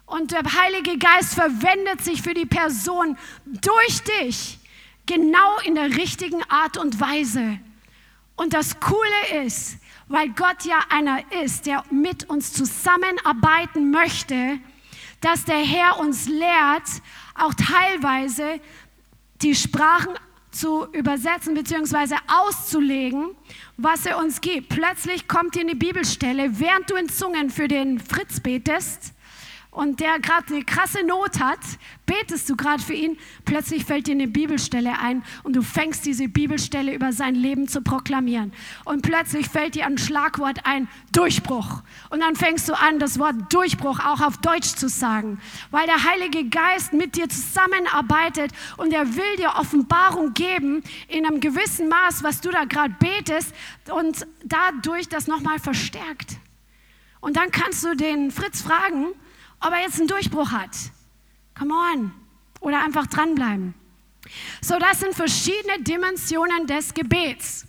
[0.07, 4.59] Und der Heilige Geist verwendet sich für die Person durch dich
[5.05, 7.59] genau in der richtigen Art und Weise.
[8.37, 9.80] Und das Coole ist,
[10.11, 14.59] weil Gott ja einer ist, der mit uns zusammenarbeiten möchte,
[15.21, 17.01] dass der Herr uns lehrt,
[17.37, 18.61] auch teilweise
[19.41, 20.15] die Sprachen
[20.51, 22.17] zu übersetzen bzw.
[22.27, 23.37] auszulegen,
[23.77, 24.71] was er uns gibt.
[24.71, 29.13] Plötzlich kommt dir eine Bibelstelle, während du in Zungen für den Fritz betest,
[29.71, 31.61] und der gerade eine krasse Not hat,
[32.05, 36.29] betest du gerade für ihn, plötzlich fällt dir eine Bibelstelle ein und du fängst diese
[36.29, 38.53] Bibelstelle über sein Leben zu proklamieren.
[38.85, 41.83] Und plötzlich fällt dir ein Schlagwort ein, Durchbruch.
[42.11, 46.03] Und dann fängst du an, das Wort Durchbruch auch auf Deutsch zu sagen, weil der
[46.03, 52.25] Heilige Geist mit dir zusammenarbeitet und er will dir Offenbarung geben in einem gewissen Maß,
[52.25, 53.55] was du da gerade betest
[53.93, 56.39] und dadurch das nochmal verstärkt.
[57.21, 59.09] Und dann kannst du den Fritz fragen,
[59.61, 60.77] ob er jetzt einen Durchbruch hat.
[61.59, 62.13] Come on.
[62.61, 63.75] Oder einfach dranbleiben.
[64.61, 67.67] So, das sind verschiedene Dimensionen des Gebets.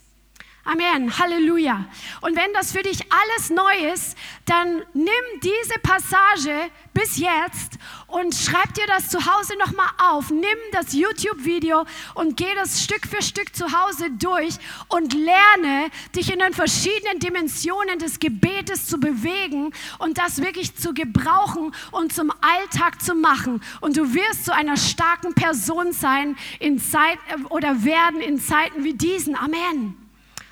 [0.63, 1.85] Amen, Halleluja.
[2.21, 5.09] Und wenn das für dich alles neu ist, dann nimm
[5.41, 10.29] diese Passage bis jetzt und schreib dir das zu Hause nochmal auf.
[10.29, 14.55] Nimm das YouTube-Video und geh das Stück für Stück zu Hause durch
[14.87, 20.93] und lerne, dich in den verschiedenen Dimensionen des Gebetes zu bewegen und das wirklich zu
[20.93, 23.63] gebrauchen und zum Alltag zu machen.
[23.79, 27.17] Und du wirst zu einer starken Person sein in Zeit
[27.49, 29.35] oder werden in Zeiten wie diesen.
[29.35, 30.00] Amen.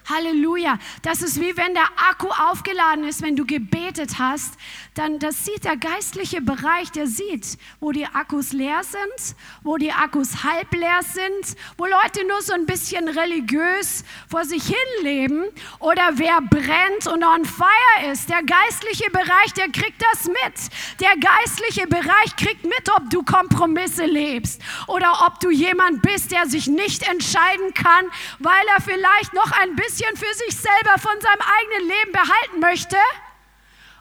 [0.09, 0.79] Halleluja.
[1.01, 4.55] Das ist wie wenn der Akku aufgeladen ist, wenn du gebetet hast,
[4.99, 9.93] dann das sieht der geistliche Bereich, der sieht, wo die Akkus leer sind, wo die
[9.93, 15.45] Akkus halb leer sind, wo Leute nur so ein bisschen religiös vor sich hin leben
[15.79, 18.29] oder wer brennt und on fire ist.
[18.29, 20.99] Der geistliche Bereich, der kriegt das mit.
[20.99, 26.45] Der geistliche Bereich kriegt mit, ob du Kompromisse lebst oder ob du jemand bist, der
[26.45, 28.05] sich nicht entscheiden kann,
[28.39, 32.97] weil er vielleicht noch ein bisschen für sich selber von seinem eigenen Leben behalten möchte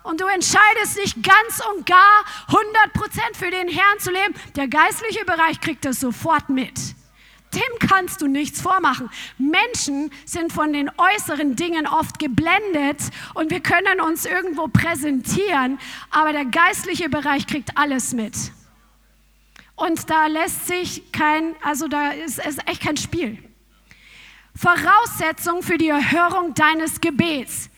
[0.03, 5.25] und du entscheidest dich ganz und gar 100% für den Herrn zu leben, der geistliche
[5.25, 6.95] Bereich kriegt das sofort mit.
[7.55, 9.09] Dem kannst du nichts vormachen.
[9.39, 13.01] Menschen sind von den äußeren Dingen oft geblendet
[13.35, 15.79] und wir können uns irgendwo präsentieren,
[16.11, 18.35] aber der geistliche Bereich kriegt alles mit.
[19.77, 23.39] Und da lässt sich kein, also da ist es echt kein Spiel.
[24.55, 27.71] Voraussetzung für die Erhörung deines Gebets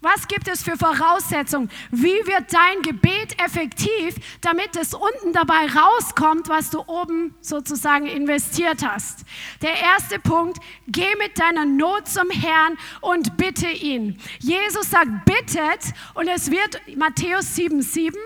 [0.00, 1.70] was gibt es für Voraussetzungen?
[1.90, 8.84] Wie wird dein Gebet effektiv, damit es unten dabei rauskommt, was du oben sozusagen investiert
[8.84, 9.24] hast?
[9.60, 10.58] Der erste Punkt,
[10.88, 14.18] geh mit deiner Not zum Herrn und bitte ihn.
[14.38, 18.16] Jesus sagt, bittet und es wird Matthäus 7, 7,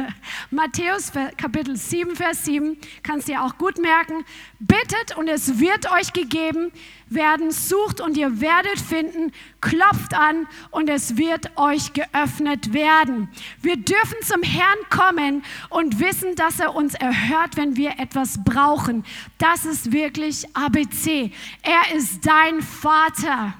[0.50, 4.24] Matthäus Kapitel 7, Vers 7, kannst du dir auch gut merken,
[4.58, 6.72] bittet und es wird euch gegeben
[7.14, 13.28] werden, sucht und ihr werdet finden, klopft an und es wird euch geöffnet werden.
[13.60, 19.04] Wir dürfen zum Herrn kommen und wissen, dass er uns erhört, wenn wir etwas brauchen.
[19.38, 21.32] Das ist wirklich ABC.
[21.62, 23.54] Er ist dein Vater.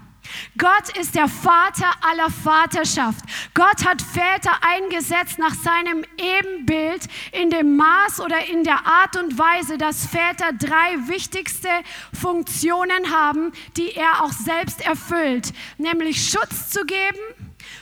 [0.59, 3.25] Gott ist der Vater aller Vaterschaft.
[3.55, 9.39] Gott hat Väter eingesetzt nach seinem Ebenbild in dem Maß oder in der Art und
[9.39, 11.69] Weise, dass Väter drei wichtigste
[12.13, 17.19] Funktionen haben, die er auch selbst erfüllt, nämlich Schutz zu geben,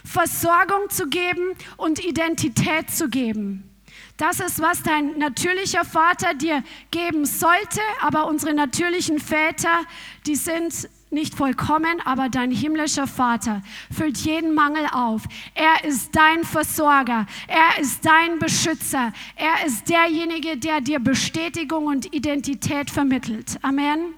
[0.05, 3.71] Versorgung zu geben und Identität zu geben.
[4.17, 9.81] Das ist, was dein natürlicher Vater dir geben sollte, aber unsere natürlichen Väter,
[10.27, 13.62] die sind nicht vollkommen, aber dein himmlischer Vater
[13.94, 15.23] füllt jeden Mangel auf.
[15.55, 22.14] Er ist dein Versorger, er ist dein Beschützer, er ist derjenige, der dir Bestätigung und
[22.14, 23.59] Identität vermittelt.
[23.62, 24.14] Amen.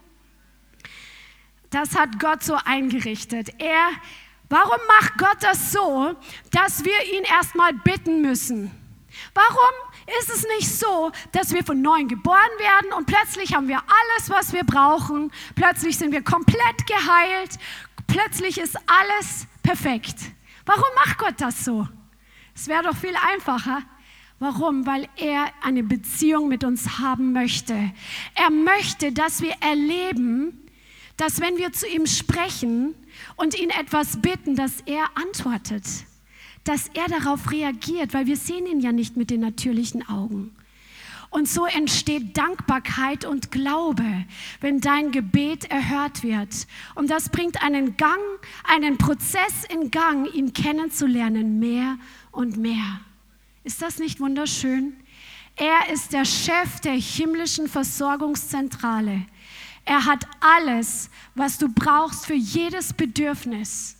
[1.71, 3.49] Das hat Gott so eingerichtet.
[3.59, 3.89] Er,
[4.51, 6.15] warum macht Gott das so,
[6.51, 8.71] dass wir ihn erstmal bitten müssen?
[9.33, 13.79] Warum ist es nicht so, dass wir von neuem geboren werden und plötzlich haben wir
[13.79, 17.59] alles, was wir brauchen, plötzlich sind wir komplett geheilt,
[18.07, 20.17] plötzlich ist alles perfekt.
[20.67, 21.89] Warum macht Gott das so?
[22.55, 23.83] Es wäre doch viel einfacher.
[24.39, 24.87] Warum?
[24.87, 27.93] Weil er eine Beziehung mit uns haben möchte.
[28.35, 30.69] Er möchte, dass wir erleben,
[31.17, 32.95] dass wenn wir zu ihm sprechen
[33.37, 35.85] und ihn etwas bitten, dass er antwortet
[36.65, 40.55] dass er darauf reagiert, weil wir sehen ihn ja nicht mit den natürlichen Augen.
[41.33, 44.05] Und so entsteht Dankbarkeit und Glaube,
[44.61, 46.67] wenn dein Gebet erhört wird.
[46.95, 48.21] Und das bringt einen Gang,
[48.65, 51.97] einen Prozess in Gang, ihn kennenzulernen, mehr
[52.33, 53.01] und mehr.
[53.65, 54.95] Ist das nicht wunderschön?
[55.57, 59.25] Er ist der Chef der himmlischen Versorgungszentrale.
[59.87, 63.97] Er hat alles, was du brauchst für jedes Bedürfnis.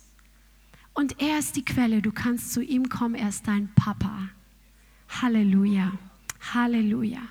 [0.93, 2.01] Und er ist die Quelle.
[2.01, 3.15] Du kannst zu ihm kommen.
[3.15, 4.29] Er ist dein Papa.
[5.21, 5.91] Halleluja.
[6.53, 7.21] Halleluja.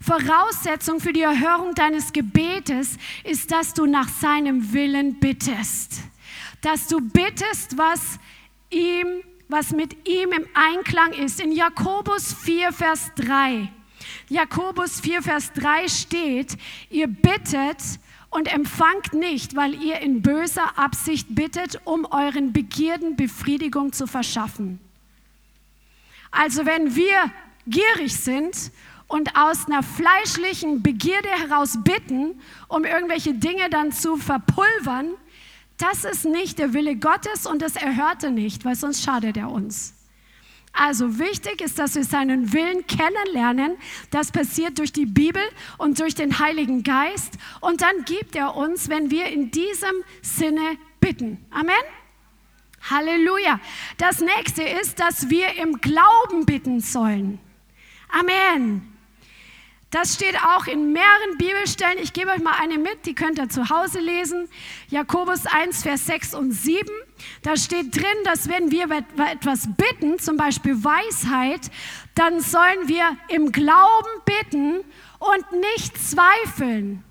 [0.00, 6.02] Voraussetzung für die Erhörung deines Gebetes ist, dass du nach seinem Willen bittest.
[6.60, 8.18] Dass du bittest, was
[8.70, 11.40] ihm was mit ihm im Einklang ist.
[11.40, 13.70] In Jakobus 4, Vers 3.
[14.28, 16.56] Jakobus 4, Vers 3 steht,
[16.90, 17.78] ihr bittet
[18.34, 24.80] und empfangt nicht, weil ihr in böser Absicht bittet, um euren Begierden Befriedigung zu verschaffen.
[26.32, 27.30] Also wenn wir
[27.68, 28.72] gierig sind
[29.06, 35.10] und aus einer fleischlichen Begierde heraus bitten, um irgendwelche Dinge dann zu verpulvern,
[35.78, 39.48] das ist nicht der Wille Gottes und das erhört er nicht, weil sonst schadet er
[39.48, 39.94] uns.
[40.76, 43.76] Also wichtig ist, dass wir seinen Willen kennenlernen.
[44.10, 45.42] Das passiert durch die Bibel
[45.78, 47.38] und durch den Heiligen Geist.
[47.60, 51.44] Und dann gibt er uns, wenn wir in diesem Sinne bitten.
[51.50, 51.74] Amen.
[52.90, 53.60] Halleluja.
[53.98, 57.38] Das nächste ist, dass wir im Glauben bitten sollen.
[58.08, 58.93] Amen.
[59.94, 61.98] Das steht auch in mehreren Bibelstellen.
[62.02, 64.48] Ich gebe euch mal eine mit, die könnt ihr zu Hause lesen.
[64.88, 66.90] Jakobus 1, Vers 6 und 7.
[67.42, 71.70] Da steht drin, dass wenn wir etwas bitten, zum Beispiel Weisheit,
[72.16, 74.80] dann sollen wir im Glauben bitten
[75.20, 77.04] und nicht zweifeln,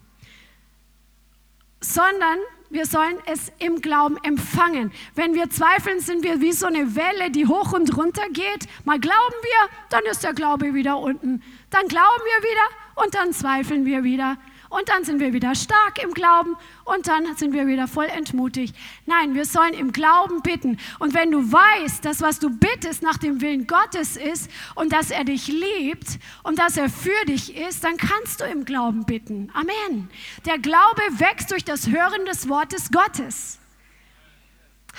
[1.79, 2.37] sondern
[2.73, 4.91] wir sollen es im Glauben empfangen.
[5.13, 8.67] Wenn wir zweifeln, sind wir wie so eine Welle, die hoch und runter geht.
[8.83, 11.43] Mal glauben wir, dann ist der Glaube wieder unten.
[11.73, 14.37] Dann glauben wir wieder und dann zweifeln wir wieder.
[14.69, 16.55] Und dann sind wir wieder stark im Glauben
[16.85, 18.75] und dann sind wir wieder voll entmutigt.
[19.05, 20.79] Nein, wir sollen im Glauben bitten.
[20.97, 25.11] Und wenn du weißt, dass was du bittest nach dem Willen Gottes ist und dass
[25.11, 29.51] er dich liebt und dass er für dich ist, dann kannst du im Glauben bitten.
[29.53, 30.09] Amen.
[30.45, 33.59] Der Glaube wächst durch das Hören des Wortes Gottes.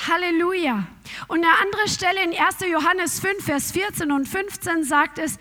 [0.08, 0.86] Halleluja.
[1.28, 2.60] Und eine andere Stelle in 1.
[2.70, 5.38] Johannes 5, Vers 14 und 15 sagt es,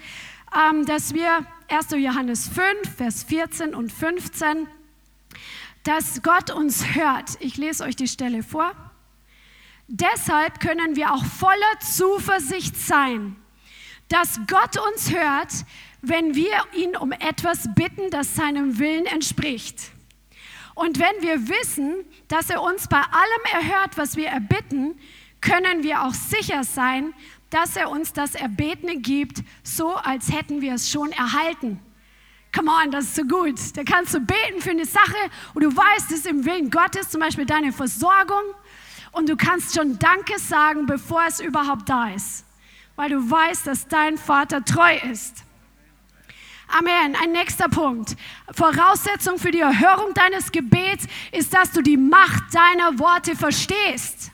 [0.86, 1.92] dass wir 1.
[1.98, 4.68] Johannes 5, Vers 14 und 15,
[5.84, 7.32] dass Gott uns hört.
[7.40, 8.72] Ich lese euch die Stelle vor.
[9.88, 13.36] Deshalb können wir auch voller Zuversicht sein,
[14.10, 15.66] dass Gott uns hört,
[16.02, 19.92] wenn wir ihn um etwas bitten, das seinem Willen entspricht.
[20.76, 25.00] Und wenn wir wissen, dass er uns bei allem erhört, was wir erbitten,
[25.42, 27.14] können wir auch sicher sein,
[27.54, 31.80] dass er uns das Erbetene gibt, so als hätten wir es schon erhalten.
[32.56, 33.60] Come on, das ist so gut.
[33.76, 35.18] Da kannst du beten für eine Sache
[35.54, 38.44] und du weißt, es im Willen Gottes, zum Beispiel deine Versorgung.
[39.12, 42.46] Und du kannst schon Danke sagen, bevor es überhaupt da ist,
[42.96, 45.44] weil du weißt, dass dein Vater treu ist.
[46.68, 47.16] Amen.
[47.22, 48.16] Ein nächster Punkt.
[48.52, 54.33] Voraussetzung für die Erhörung deines Gebets ist, dass du die Macht deiner Worte verstehst.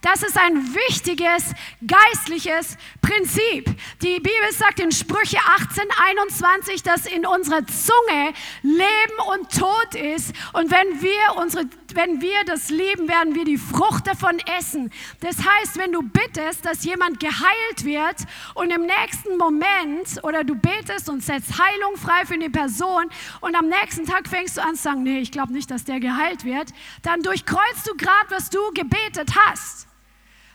[0.00, 1.52] Das ist ein wichtiges
[1.86, 3.66] geistliches Prinzip.
[4.00, 8.32] Die Bibel sagt in Sprüche 18, 21, dass in unserer Zunge
[8.62, 10.32] Leben und Tod ist.
[10.54, 14.90] Und wenn wir, unsere, wenn wir das lieben, werden wir die Frucht davon essen.
[15.20, 18.16] Das heißt, wenn du bittest, dass jemand geheilt wird
[18.54, 23.10] und im nächsten Moment oder du betest und setzt Heilung frei für eine Person
[23.42, 26.00] und am nächsten Tag fängst du an zu sagen, nee, ich glaube nicht, dass der
[26.00, 26.70] geheilt wird,
[27.02, 29.89] dann durchkreuzt du gerade, was du gebetet hast.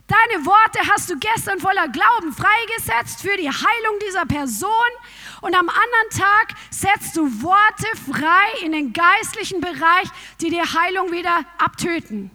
[0.08, 4.70] Deine Worte hast du gestern voller Glauben freigesetzt für die Heilung dieser Person
[5.41, 10.08] und am anderen Tag setzt du Worte frei in den geistlichen Bereich,
[10.41, 12.30] die die Heilung wieder abtöten.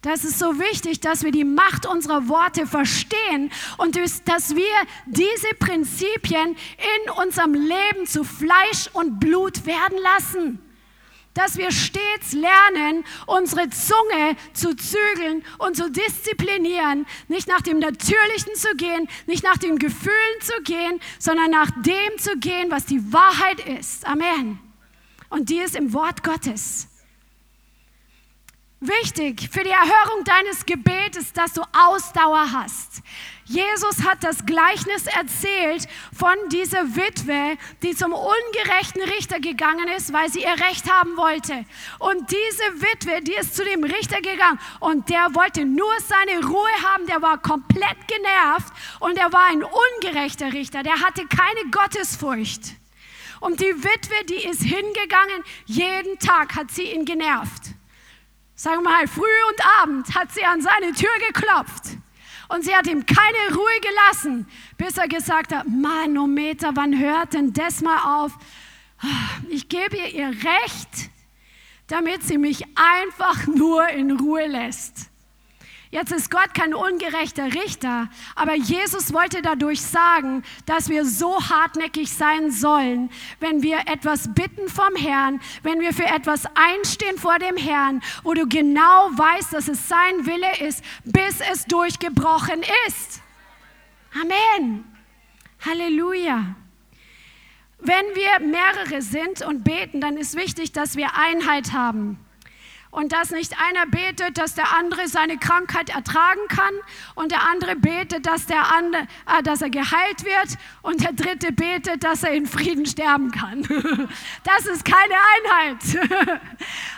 [0.00, 5.48] Das ist so wichtig, dass wir die Macht unserer Worte verstehen und dass wir diese
[5.58, 6.56] Prinzipien
[7.04, 10.69] in unserem Leben zu Fleisch und Blut werden lassen
[11.34, 18.54] dass wir stets lernen, unsere Zunge zu zügeln und zu disziplinieren, nicht nach dem Natürlichen
[18.54, 23.12] zu gehen, nicht nach den Gefühlen zu gehen, sondern nach dem zu gehen, was die
[23.12, 24.06] Wahrheit ist.
[24.06, 24.58] Amen.
[25.28, 26.88] Und die ist im Wort Gottes.
[28.80, 33.02] Wichtig für die Erhörung deines Gebetes, dass du Ausdauer hast.
[33.50, 40.30] Jesus hat das Gleichnis erzählt von dieser Witwe, die zum ungerechten Richter gegangen ist, weil
[40.30, 41.64] sie ihr Recht haben wollte.
[41.98, 46.70] Und diese Witwe, die ist zu dem Richter gegangen und der wollte nur seine Ruhe
[46.94, 52.76] haben, der war komplett genervt und er war ein ungerechter Richter, der hatte keine Gottesfurcht.
[53.40, 57.74] Und die Witwe, die ist hingegangen, jeden Tag hat sie ihn genervt
[58.54, 61.96] sagen wir mal, früh und abend hat sie an seine Tür geklopft.
[62.50, 64.44] Und sie hat ihm keine Ruhe gelassen,
[64.76, 68.32] bis er gesagt hat, Manometer, wann hört denn das mal auf?
[69.48, 71.10] Ich gebe ihr ihr Recht,
[71.86, 75.09] damit sie mich einfach nur in Ruhe lässt.
[75.92, 82.12] Jetzt ist Gott kein ungerechter Richter, aber Jesus wollte dadurch sagen, dass wir so hartnäckig
[82.12, 83.10] sein sollen,
[83.40, 88.34] wenn wir etwas bitten vom Herrn, wenn wir für etwas einstehen vor dem Herrn, wo
[88.34, 93.20] du genau weißt, dass es sein Wille ist, bis es durchgebrochen ist.
[94.14, 94.84] Amen.
[95.66, 96.54] Halleluja.
[97.80, 102.24] Wenn wir mehrere sind und beten, dann ist wichtig, dass wir Einheit haben
[102.90, 106.74] und dass nicht einer betet, dass der andere seine Krankheit ertragen kann
[107.14, 111.52] und der andere betet, dass, der andere, äh, dass er geheilt wird und der dritte
[111.52, 113.66] betet, dass er in Frieden sterben kann.
[114.44, 116.10] Das ist keine Einheit.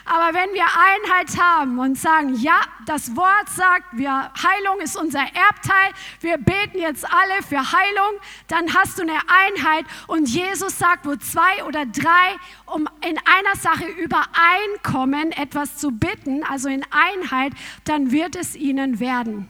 [0.05, 5.20] Aber wenn wir Einheit haben und sagen, ja, das Wort sagt, wir, Heilung ist unser
[5.20, 11.07] Erbteil, wir beten jetzt alle für Heilung, dann hast du eine Einheit und Jesus sagt,
[11.07, 12.36] wo zwei oder drei
[12.66, 17.53] um in einer Sache übereinkommen, etwas zu bitten, also in Einheit,
[17.85, 19.49] dann wird es ihnen werden.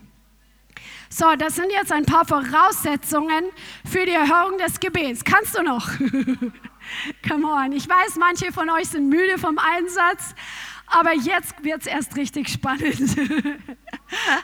[1.08, 3.44] So, das sind jetzt ein paar Voraussetzungen
[3.84, 5.22] für die Erhörung des Gebets.
[5.22, 5.86] Kannst du noch?
[7.28, 7.72] Come on.
[7.72, 10.34] Ich weiß, manche von euch sind müde vom Einsatz,
[10.86, 12.98] aber jetzt wird es erst richtig spannend.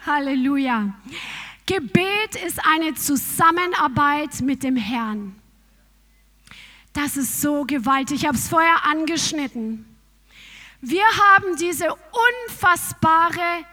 [0.06, 0.94] Halleluja.
[1.64, 5.36] Gebet ist eine Zusammenarbeit mit dem Herrn.
[6.92, 8.22] Das ist so gewaltig.
[8.22, 9.87] Ich habe es vorher angeschnitten.
[10.80, 11.88] Wir haben diese
[12.46, 13.64] unfassbare,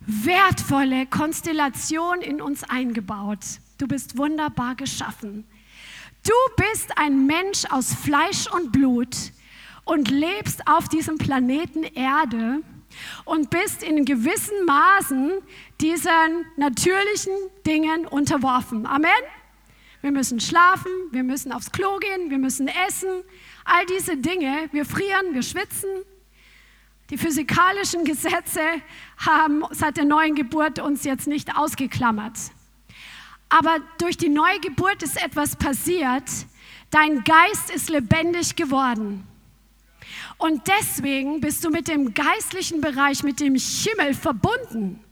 [0.00, 3.38] wertvolle Konstellation in uns eingebaut.
[3.78, 5.46] Du bist wunderbar geschaffen.
[6.22, 9.16] Du bist ein Mensch aus Fleisch und Blut
[9.84, 12.60] und lebst auf diesem Planeten Erde
[13.24, 15.32] und bist in gewissen Maßen
[15.80, 17.32] diesen natürlichen
[17.66, 18.84] Dingen unterworfen.
[18.84, 19.10] Amen.
[20.02, 23.22] Wir müssen schlafen, wir müssen aufs Klo gehen, wir müssen essen,
[23.64, 24.68] all diese Dinge.
[24.72, 25.88] Wir frieren, wir schwitzen,
[27.10, 28.62] die physikalischen Gesetze
[29.18, 32.38] haben seit der neuen Geburt uns jetzt nicht ausgeklammert.
[33.48, 36.24] Aber durch die Neugeburt ist etwas passiert.
[36.90, 39.26] Dein Geist ist lebendig geworden.
[40.38, 45.04] Und deswegen bist du mit dem geistlichen Bereich, mit dem Himmel verbunden.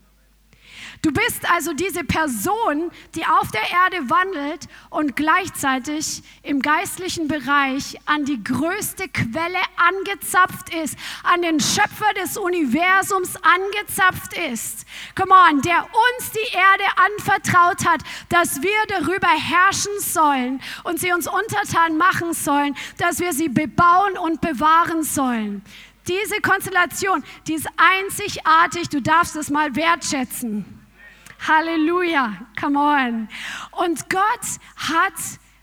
[1.03, 7.97] Du bist also diese Person, die auf der Erde wandelt und gleichzeitig im geistlichen Bereich
[8.05, 14.87] an die größte Quelle angezapft ist, an den Schöpfer des Universums angezapft ist.
[15.15, 21.13] Come on, der uns die Erde anvertraut hat, dass wir darüber herrschen sollen und sie
[21.13, 25.63] uns untertan machen sollen, dass wir sie bebauen und bewahren sollen.
[26.09, 30.78] Diese Konstellation, die ist einzigartig, du darfst es mal wertschätzen.
[31.47, 33.29] Halleluja, come on.
[33.73, 35.13] Und Gott hat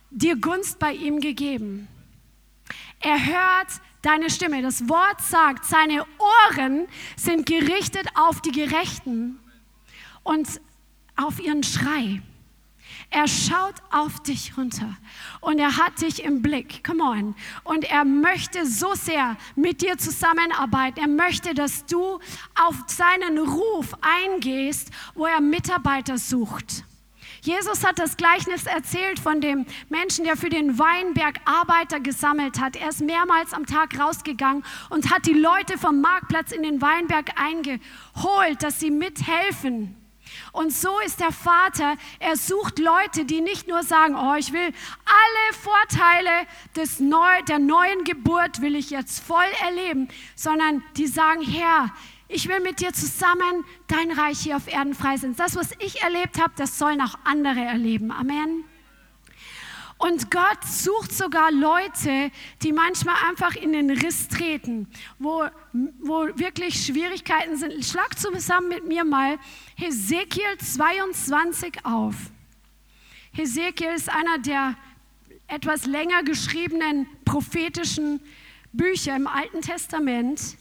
[0.09, 1.87] dir Gunst bei ihm gegeben.
[2.99, 3.67] Er hört
[4.01, 4.61] deine Stimme.
[4.61, 9.39] Das Wort sagt, seine Ohren sind gerichtet auf die Gerechten
[10.23, 10.61] und
[11.15, 12.21] auf ihren Schrei.
[13.15, 14.97] Er schaut auf dich runter
[15.39, 16.83] und er hat dich im Blick.
[16.83, 17.35] Come on.
[17.63, 20.99] Und er möchte so sehr mit dir zusammenarbeiten.
[20.99, 22.19] Er möchte, dass du
[22.55, 26.83] auf seinen Ruf eingehst, wo er Mitarbeiter sucht.
[27.39, 32.75] Jesus hat das Gleichnis erzählt von dem Menschen, der für den Weinberg Arbeiter gesammelt hat.
[32.75, 37.31] Er ist mehrmals am Tag rausgegangen und hat die Leute vom Marktplatz in den Weinberg
[37.39, 39.95] eingeholt, dass sie mithelfen.
[40.55, 44.61] Und so ist der Vater, er sucht Leute, die nicht nur sagen, oh, ich will
[44.61, 46.29] alle Vorteile
[46.77, 51.91] des Neu der neuen Geburt will ich jetzt voll erleben, sondern die sagen, Herr,
[52.29, 55.35] ich will mit dir zusammen dein Reich hier auf Erden freisetzen.
[55.35, 58.11] Das, was ich erlebt habe, das sollen auch andere erleben.
[58.11, 58.63] Amen.
[59.97, 62.29] Und Gott sucht sogar Leute,
[62.61, 64.87] die manchmal einfach in den Riss treten,
[65.19, 65.45] wo,
[66.01, 67.83] wo wirklich Schwierigkeiten sind.
[67.85, 69.37] Schlag zusammen mit mir mal
[69.75, 72.15] Hesekiel 22 auf.
[73.31, 74.75] Hesekiel ist einer der
[75.47, 78.19] etwas länger geschriebenen prophetischen
[78.73, 80.57] Bücher im Alten Testament.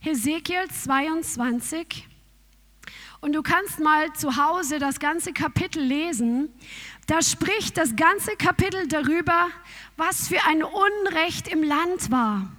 [0.00, 2.08] Hesekiel 22.
[3.22, 6.52] Und du kannst mal zu Hause das ganze Kapitel lesen.
[7.06, 9.46] Da spricht das ganze Kapitel darüber,
[9.96, 12.50] was für ein Unrecht im Land war.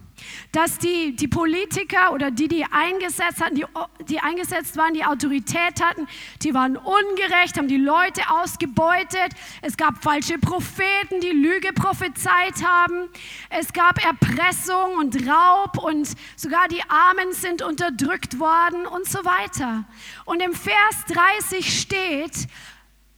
[0.52, 3.66] Dass die, die Politiker oder die, die eingesetzt hatten, die,
[4.08, 6.08] die eingesetzt waren, die Autorität hatten,
[6.42, 9.34] die waren ungerecht, haben die Leute ausgebeutet.
[9.62, 13.10] Es gab falsche Propheten, die Lüge prophezeit haben.
[13.50, 19.86] Es gab Erpressung und Raub und sogar die Armen sind unterdrückt worden und so weiter.
[20.26, 22.48] Und im Vers 30 steht,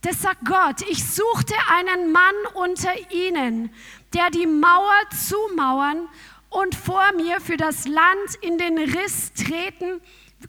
[0.05, 3.71] das sagt Gott, ich suchte einen Mann unter ihnen,
[4.13, 6.07] der die Mauer zumauern
[6.55, 9.99] und vor mir für das Land in den Riss treten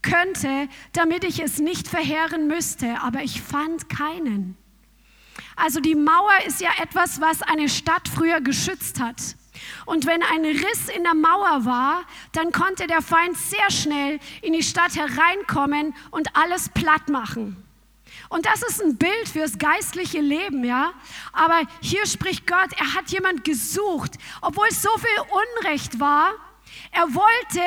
[0.03, 4.57] könnte, damit ich es nicht verheeren müsste, aber ich fand keinen.
[5.57, 9.21] Also die Mauer ist ja etwas, was eine Stadt früher geschützt hat.
[9.85, 14.53] Und wenn ein Riss in der Mauer war, dann konnte der Feind sehr schnell in
[14.53, 17.66] die Stadt hereinkommen und alles platt machen.
[18.29, 20.93] Und das ist ein Bild fürs geistliche Leben, ja.
[21.33, 26.33] Aber hier spricht Gott, er hat jemand gesucht, obwohl so viel Unrecht war.
[26.93, 27.61] Er wollte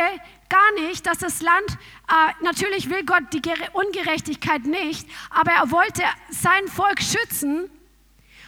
[0.49, 3.41] gar nicht, dass das Land, äh, natürlich will Gott die
[3.73, 7.69] Ungerechtigkeit nicht, aber er wollte sein Volk schützen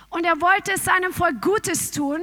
[0.09, 2.21] und er wollte seinem Volk Gutes tun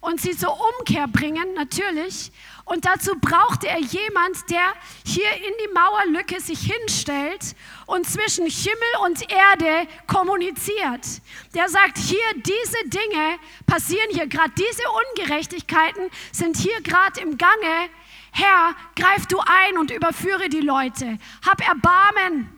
[0.00, 2.30] und sie zur Umkehr bringen, natürlich.
[2.64, 4.72] Und dazu brauchte er jemand, der
[5.04, 7.54] hier in die Mauerlücke sich hinstellt
[7.86, 11.20] und zwischen Himmel und Erde kommuniziert.
[11.54, 14.82] Der sagt, hier diese Dinge passieren hier gerade, diese
[15.12, 17.90] Ungerechtigkeiten sind hier gerade im Gange.
[18.32, 21.18] Herr, greif du ein und überführe die Leute.
[21.46, 22.50] Hab Erbarmen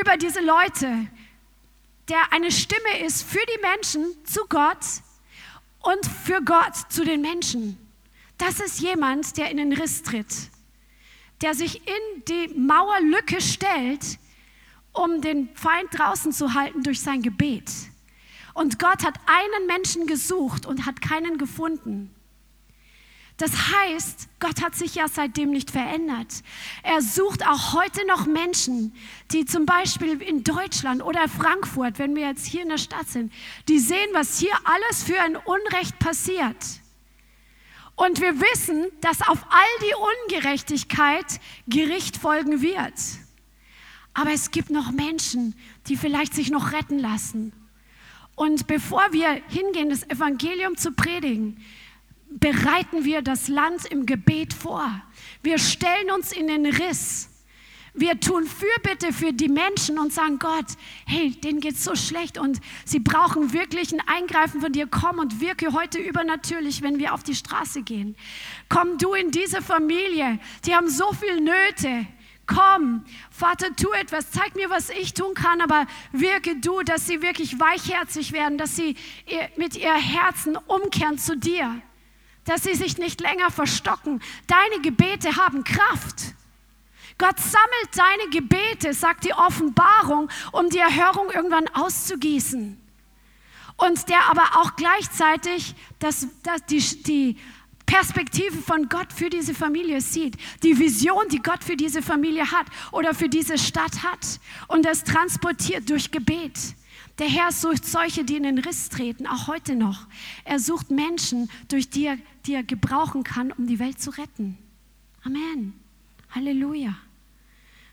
[0.00, 1.08] über diese Leute,
[2.08, 4.84] der eine Stimme ist für die Menschen zu Gott
[5.82, 7.78] und für Gott zu den Menschen.
[8.38, 10.50] Das ist jemand, der in den Riss tritt,
[11.42, 14.18] der sich in die Mauerlücke stellt,
[14.92, 17.70] um den Feind draußen zu halten durch sein Gebet.
[18.54, 22.14] Und Gott hat einen Menschen gesucht und hat keinen gefunden.
[23.40, 26.42] Das heißt, Gott hat sich ja seitdem nicht verändert.
[26.82, 28.94] Er sucht auch heute noch Menschen,
[29.32, 33.32] die zum Beispiel in Deutschland oder Frankfurt, wenn wir jetzt hier in der Stadt sind,
[33.66, 36.56] die sehen, was hier alles für ein Unrecht passiert.
[37.96, 42.92] Und wir wissen, dass auf all die Ungerechtigkeit Gericht folgen wird.
[44.14, 45.54] Aber es gibt noch Menschen,
[45.86, 47.52] die vielleicht sich noch retten lassen.
[48.34, 51.62] Und bevor wir hingehen, das Evangelium zu predigen,
[52.30, 54.88] bereiten wir das Land im Gebet vor.
[55.42, 57.28] Wir stellen uns in den Riss.
[57.92, 60.66] Wir tun Fürbitte für die Menschen und sagen, Gott,
[61.06, 64.86] hey, denen geht es so schlecht und sie brauchen wirklich ein Eingreifen von dir.
[64.86, 68.16] Komm und wirke heute übernatürlich, wenn wir auf die Straße gehen.
[68.68, 72.06] Komm du in diese Familie, die haben so viel Nöte.
[72.46, 77.22] Komm, Vater, tu etwas, zeig mir, was ich tun kann, aber wirke du, dass sie
[77.22, 78.96] wirklich weichherzig werden, dass sie
[79.56, 81.80] mit ihr Herzen umkehren zu dir
[82.44, 84.20] dass sie sich nicht länger verstocken.
[84.46, 86.34] Deine Gebete haben Kraft.
[87.18, 92.80] Gott sammelt deine Gebete, sagt die Offenbarung, um die Erhörung irgendwann auszugießen.
[93.76, 97.38] Und der aber auch gleichzeitig das, das, die, die
[97.90, 102.66] Perspektive von Gott für diese Familie sieht, die Vision, die Gott für diese Familie hat
[102.92, 104.38] oder für diese Stadt hat
[104.68, 106.76] und das transportiert durch Gebet.
[107.18, 110.06] Der Herr sucht solche, die in den Riss treten, auch heute noch.
[110.44, 114.56] Er sucht Menschen, durch die er, die er gebrauchen kann, um die Welt zu retten.
[115.24, 115.74] Amen.
[116.30, 116.94] Halleluja.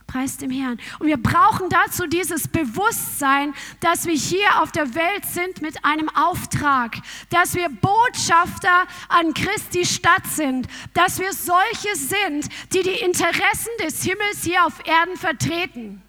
[0.08, 0.80] Preis dem Herrn.
[1.00, 6.10] Und wir brauchen dazu dieses Bewusstsein, dass wir hier auf der Welt sind mit einem
[6.10, 6.98] Auftrag,
[7.30, 14.04] dass wir Botschafter an Christi Stadt sind, dass wir solche sind, die die Interessen des
[14.04, 16.02] Himmels hier auf Erden vertreten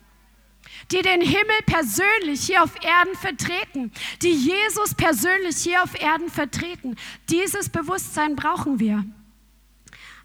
[0.90, 3.92] die den Himmel persönlich hier auf Erden vertreten,
[4.22, 6.96] die Jesus persönlich hier auf Erden vertreten.
[7.28, 9.05] Dieses Bewusstsein brauchen wir.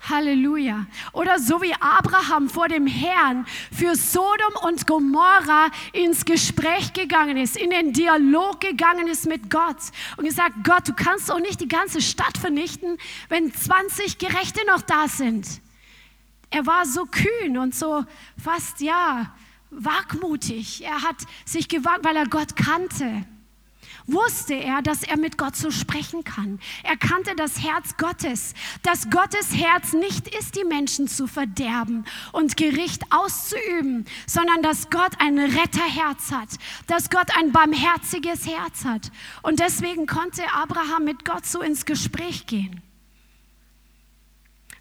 [0.10, 0.86] Halleluja.
[1.12, 7.56] Oder so wie Abraham vor dem Herrn für Sodom und Gomorra ins Gespräch gegangen ist,
[7.56, 9.78] in den Dialog gegangen ist mit Gott
[10.18, 12.98] und gesagt, Gott, du kannst doch nicht die ganze Stadt vernichten,
[13.30, 15.48] wenn 20 Gerechte noch da sind.
[16.50, 18.06] Er war so kühn und so
[18.38, 19.34] fast, ja,
[19.72, 20.84] wagmutig.
[20.84, 23.26] Er hat sich gewagt, weil er Gott kannte.
[24.06, 26.60] Wusste er, dass er mit Gott so sprechen kann.
[26.84, 32.58] Er kannte das Herz Gottes, dass Gottes Herz nicht ist, die Menschen zu verderben und
[32.58, 36.50] Gericht auszuüben, sondern dass Gott ein Retterherz hat,
[36.88, 39.12] dass Gott ein barmherziges Herz hat.
[39.42, 42.82] Und deswegen konnte Abraham mit Gott so ins Gespräch gehen.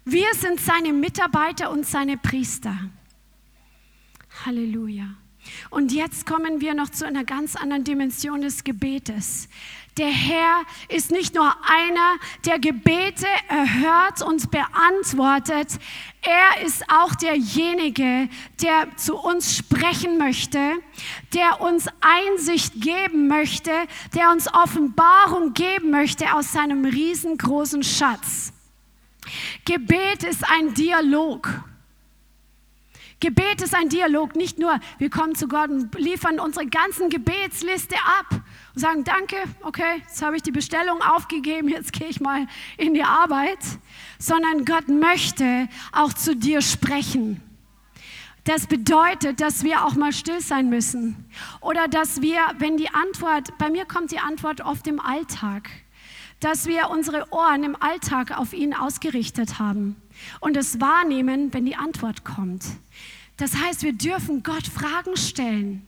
[0.05, 2.77] Wir sind seine Mitarbeiter und seine Priester.
[4.45, 5.22] Halleluja.
[5.73, 9.49] Und jetzt kommen wir noch zu einer ganz anderen Dimension des Gebetes.
[9.97, 15.79] Der Herr ist nicht nur einer, der Gebete erhört und beantwortet,
[16.21, 18.29] er ist auch derjenige,
[18.61, 20.59] der zu uns sprechen möchte,
[21.33, 23.71] der uns Einsicht geben möchte,
[24.13, 28.53] der uns Offenbarung geben möchte aus seinem riesengroßen Schatz.
[29.65, 31.63] Gebet ist ein Dialog.
[33.23, 37.95] Gebet ist ein Dialog, nicht nur wir kommen zu Gott und liefern unsere ganzen Gebetsliste
[38.19, 38.41] ab
[38.75, 42.93] und sagen, danke, okay, jetzt habe ich die Bestellung aufgegeben, jetzt gehe ich mal in
[42.93, 43.59] die Arbeit,
[44.19, 47.41] sondern Gott möchte auch zu dir sprechen.
[48.43, 51.25] Das bedeutet, dass wir auch mal still sein müssen.
[51.61, 55.69] Oder dass wir, wenn die Antwort, bei mir kommt die Antwort oft im Alltag,
[56.41, 59.95] dass wir unsere Ohren im Alltag auf ihn ausgerichtet haben
[60.39, 62.65] und es wahrnehmen, wenn die Antwort kommt.
[63.37, 65.87] Das heißt, wir dürfen Gott Fragen stellen.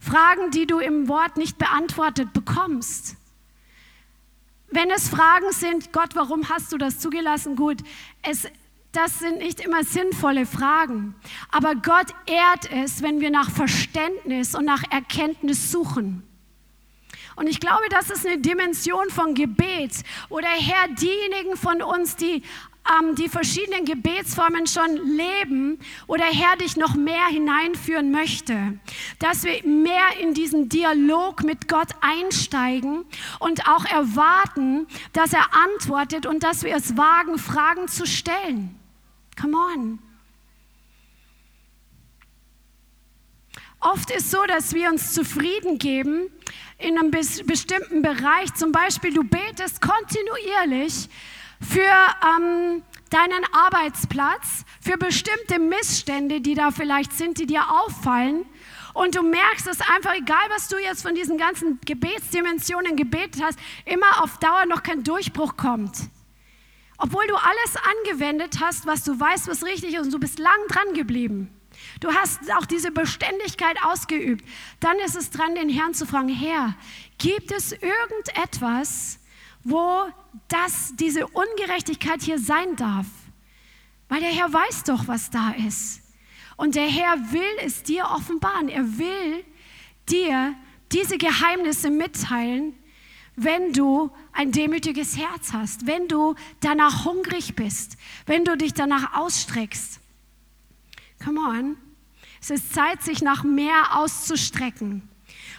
[0.00, 3.16] Fragen, die du im Wort nicht beantwortet bekommst.
[4.70, 7.56] Wenn es Fragen sind, Gott, warum hast du das zugelassen?
[7.56, 7.78] Gut,
[8.22, 8.48] es,
[8.92, 11.14] das sind nicht immer sinnvolle Fragen.
[11.50, 16.22] Aber Gott ehrt es, wenn wir nach Verständnis und nach Erkenntnis suchen.
[17.36, 22.16] Und ich glaube, das ist eine Dimension von Gebet, wo der Herr diejenigen von uns,
[22.16, 22.42] die
[22.90, 28.78] ähm, die verschiedenen Gebetsformen schon leben, wo der Herr dich noch mehr hineinführen möchte.
[29.18, 33.04] Dass wir mehr in diesen Dialog mit Gott einsteigen
[33.38, 38.78] und auch erwarten, dass er antwortet und dass wir es wagen, Fragen zu stellen.
[39.40, 39.98] Come on.
[43.80, 46.30] Oft ist so, dass wir uns zufrieden geben
[46.78, 48.52] in einem bestimmten Bereich.
[48.54, 51.08] Zum Beispiel, du betest kontinuierlich
[51.60, 58.44] für ähm, deinen Arbeitsplatz, für bestimmte Missstände, die da vielleicht sind, die dir auffallen.
[58.92, 63.58] Und du merkst, dass einfach egal, was du jetzt von diesen ganzen Gebetsdimensionen gebetet hast,
[63.84, 65.98] immer auf Dauer noch kein Durchbruch kommt.
[66.98, 70.58] Obwohl du alles angewendet hast, was du weißt, was richtig ist, und du bist lang
[70.68, 71.50] dran geblieben.
[72.00, 74.44] Du hast auch diese Beständigkeit ausgeübt.
[74.78, 76.76] Dann ist es dran, den Herrn zu fragen, Herr,
[77.18, 79.18] gibt es irgendetwas,
[79.64, 80.04] wo
[80.48, 83.06] das, diese Ungerechtigkeit hier sein darf?
[84.08, 86.02] Weil der Herr weiß doch, was da ist.
[86.56, 88.68] Und der Herr will es dir offenbaren.
[88.68, 89.44] Er will
[90.08, 90.54] dir
[90.92, 92.74] diese Geheimnisse mitteilen,
[93.36, 97.96] wenn du ein demütiges Herz hast, wenn du danach hungrig bist,
[98.26, 100.00] wenn du dich danach ausstreckst.
[101.24, 101.76] Come on.
[102.40, 105.08] Es ist Zeit, sich nach mehr auszustrecken.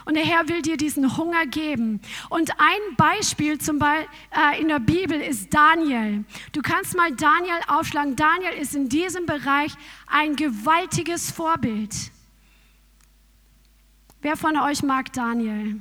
[0.06, 2.00] Und der Herr will dir diesen Hunger geben.
[2.30, 6.24] Und ein Beispiel zum Beispiel äh, in der Bibel ist Daniel.
[6.52, 8.14] Du kannst mal Daniel aufschlagen.
[8.14, 9.72] Daniel ist in diesem Bereich
[10.06, 11.92] ein gewaltiges Vorbild.
[14.22, 15.80] Wer von euch mag Daniel?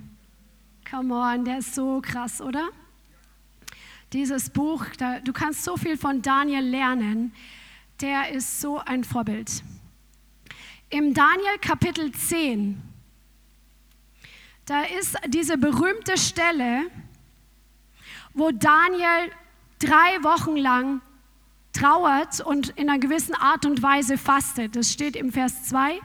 [0.90, 2.70] Come on, der ist so krass, oder?
[4.12, 7.32] Dieses Buch, da, du kannst so viel von Daniel lernen.
[8.02, 9.64] Der ist so ein Vorbild.
[10.90, 12.82] Im Daniel Kapitel 10,
[14.66, 16.90] da ist diese berühmte Stelle,
[18.34, 19.32] wo Daniel
[19.80, 21.02] drei Wochen lang
[21.72, 24.76] trauert und in einer gewissen Art und Weise fastet.
[24.76, 26.00] Das steht im Vers 2.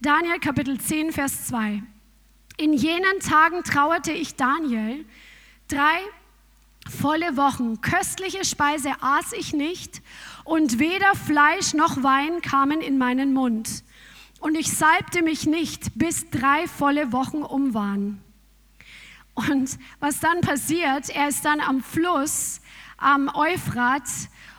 [0.00, 1.82] Daniel Kapitel 10, Vers 2.
[2.56, 5.04] In jenen Tagen trauerte ich Daniel
[5.68, 6.00] drei
[7.00, 7.80] volle Wochen.
[7.80, 10.02] Köstliche Speise aß ich nicht
[10.44, 13.84] und weder Fleisch noch Wein kamen in meinen Mund
[14.44, 18.22] und ich salbte mich nicht, bis drei volle Wochen um waren.
[19.32, 22.60] Und was dann passiert, er ist dann am Fluss,
[22.98, 24.02] am Euphrat,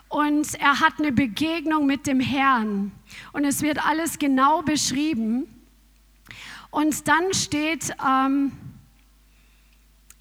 [0.10, 2.94] und er hat eine Begegnung mit dem Herrn.
[3.32, 5.46] Und es wird alles genau beschrieben.
[6.72, 8.54] Und dann steht, ähm,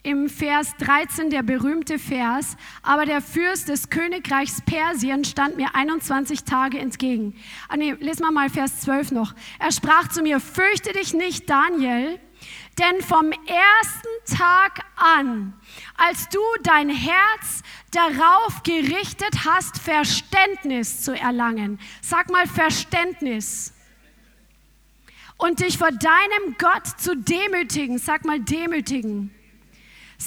[0.05, 6.44] im Vers 13 der berühmte Vers, aber der Fürst des Königreichs Persien stand mir 21
[6.44, 7.34] Tage entgegen.
[7.68, 9.34] Ah nee, lesen wir mal Vers 12 noch.
[9.59, 12.20] Er sprach zu mir, fürchte dich nicht, Daniel,
[12.78, 15.55] denn vom ersten Tag an,
[15.96, 23.72] als du dein Herz darauf gerichtet hast, Verständnis zu erlangen, sag mal Verständnis,
[25.36, 29.34] und dich vor deinem Gott zu demütigen, sag mal demütigen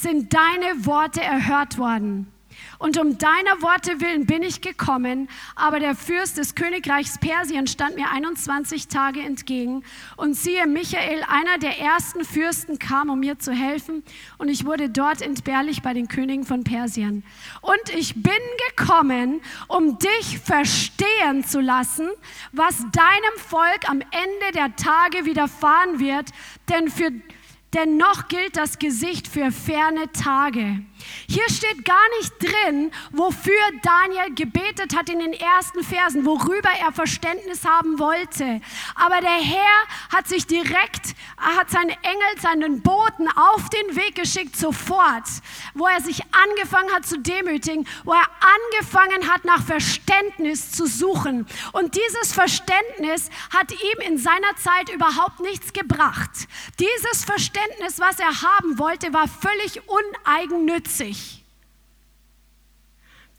[0.01, 2.31] sind deine Worte erhört worden.
[2.79, 7.95] Und um deiner Worte willen bin ich gekommen, aber der Fürst des Königreichs Persien stand
[7.95, 9.83] mir 21 Tage entgegen.
[10.15, 14.03] Und siehe, Michael, einer der ersten Fürsten, kam, um mir zu helfen,
[14.37, 17.23] und ich wurde dort entbehrlich bei den Königen von Persien.
[17.61, 18.33] Und ich bin
[18.69, 22.07] gekommen, um dich verstehen zu lassen,
[22.51, 26.29] was deinem Volk am Ende der Tage widerfahren wird,
[26.69, 27.11] denn für
[27.77, 30.81] denn noch gilt das Gesicht für ferne Tage.
[31.29, 36.91] Hier steht gar nicht drin, wofür Daniel gebetet hat in den ersten Versen, worüber er
[36.91, 38.61] Verständnis haben wollte.
[38.95, 44.55] Aber der Herr hat sich direkt, hat seinen Engel, seinen Boten auf den Weg geschickt,
[44.55, 45.27] sofort,
[45.73, 48.27] wo er sich angefangen hat zu demütigen, wo er
[48.73, 51.45] angefangen hat, nach Verständnis zu suchen.
[51.73, 56.47] Und dieses Verständnis hat ihm in seiner Zeit überhaupt nichts gebracht.
[56.79, 61.43] Dieses Verständnis, was er haben wollte, war völlig uneigennützig sich.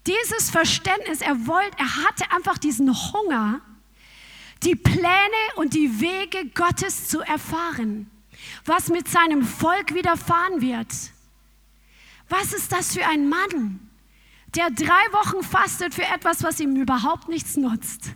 [0.06, 3.60] Dieses Verständnis, er wollte, er hatte einfach diesen Hunger,
[4.62, 8.10] die Pläne und die Wege Gottes zu erfahren,
[8.64, 10.88] was mit seinem Volk widerfahren wird.
[12.28, 13.80] Was ist das für ein Mann,
[14.54, 18.12] der drei Wochen fastet für etwas, was ihm überhaupt nichts nutzt?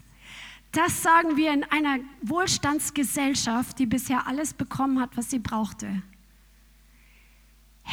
[0.73, 6.03] Das sagen wir in einer Wohlstandsgesellschaft, die bisher alles bekommen hat, was sie brauchte.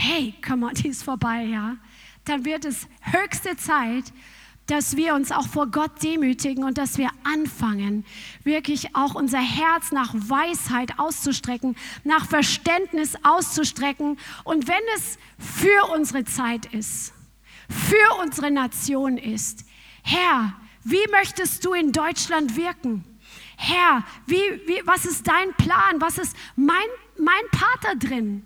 [0.02, 1.76] Hey, komm mal, die ist vorbei, ja?
[2.24, 4.06] Dann wird es höchste Zeit,
[4.66, 8.06] dass wir uns auch vor Gott demütigen und dass wir anfangen,
[8.46, 11.76] wirklich auch unser Herz nach Weisheit auszustrecken,
[12.06, 14.18] nach Verständnis auszustrecken.
[14.46, 17.14] Und wenn es für unsere Zeit ist,
[17.68, 19.66] für unsere Nation ist,
[20.04, 20.54] Herr,
[20.86, 23.04] wie möchtest du in Deutschland wirken?
[23.58, 26.00] Herr, wie, wie, was ist dein Plan?
[26.00, 26.88] Was ist mein,
[27.18, 28.46] mein Pater drin?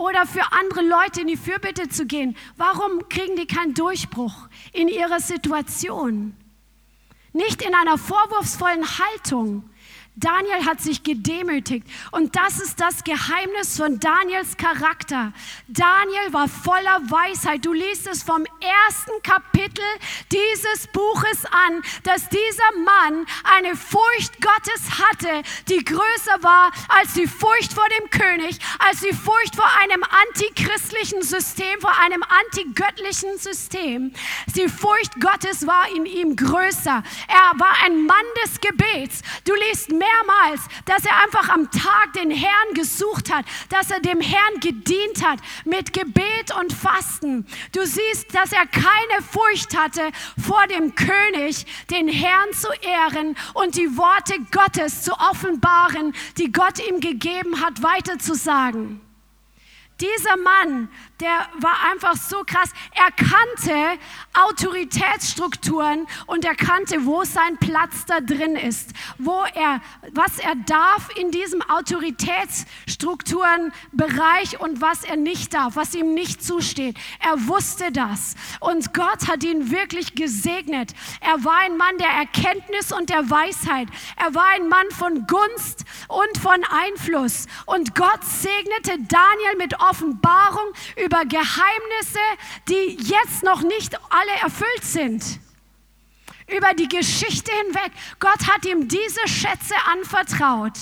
[0.00, 2.34] Oder für andere Leute in die Fürbitte zu gehen.
[2.56, 6.34] Warum kriegen die keinen Durchbruch in ihrer Situation?
[7.34, 9.68] Nicht in einer vorwurfsvollen Haltung,
[10.16, 15.32] Daniel hat sich gedemütigt und das ist das Geheimnis von Daniels Charakter.
[15.68, 17.64] Daniel war voller Weisheit.
[17.64, 19.84] Du liest es vom ersten Kapitel
[20.32, 27.28] dieses Buches an, dass dieser Mann eine Furcht Gottes hatte, die größer war als die
[27.28, 34.12] Furcht vor dem König, als die Furcht vor einem antichristlichen System, vor einem antigöttlichen System.
[34.56, 37.02] Die Furcht Gottes war in ihm größer.
[37.28, 39.22] Er war ein Mann des Gebets.
[39.44, 44.20] Du liest mehrmals, dass er einfach am Tag den Herrn gesucht hat, dass er dem
[44.20, 47.46] Herrn gedient hat mit Gebet und Fasten.
[47.72, 50.10] Du siehst, dass er keine Furcht hatte
[50.44, 56.78] vor dem König, den Herrn zu ehren und die Worte Gottes zu offenbaren, die Gott
[56.88, 59.00] ihm gegeben hat, weiterzusagen.
[60.00, 60.88] Dieser Mann,
[61.20, 62.70] der war einfach so krass.
[62.94, 63.98] Er kannte
[64.32, 69.80] Autoritätsstrukturen und er kannte, wo sein Platz da drin ist, wo er,
[70.12, 76.96] was er darf in diesem Autoritätsstrukturenbereich und was er nicht darf, was ihm nicht zusteht.
[77.20, 80.94] Er wusste das und Gott hat ihn wirklich gesegnet.
[81.20, 83.88] Er war ein Mann der Erkenntnis und der Weisheit.
[84.16, 90.72] Er war ein Mann von Gunst und von Einfluss und Gott segnete Daniel mit Offenbarung
[90.96, 92.20] über Geheimnisse,
[92.68, 95.40] die jetzt noch nicht alle erfüllt sind.
[96.48, 97.92] Über die Geschichte hinweg.
[98.18, 100.78] Gott hat ihm diese Schätze anvertraut.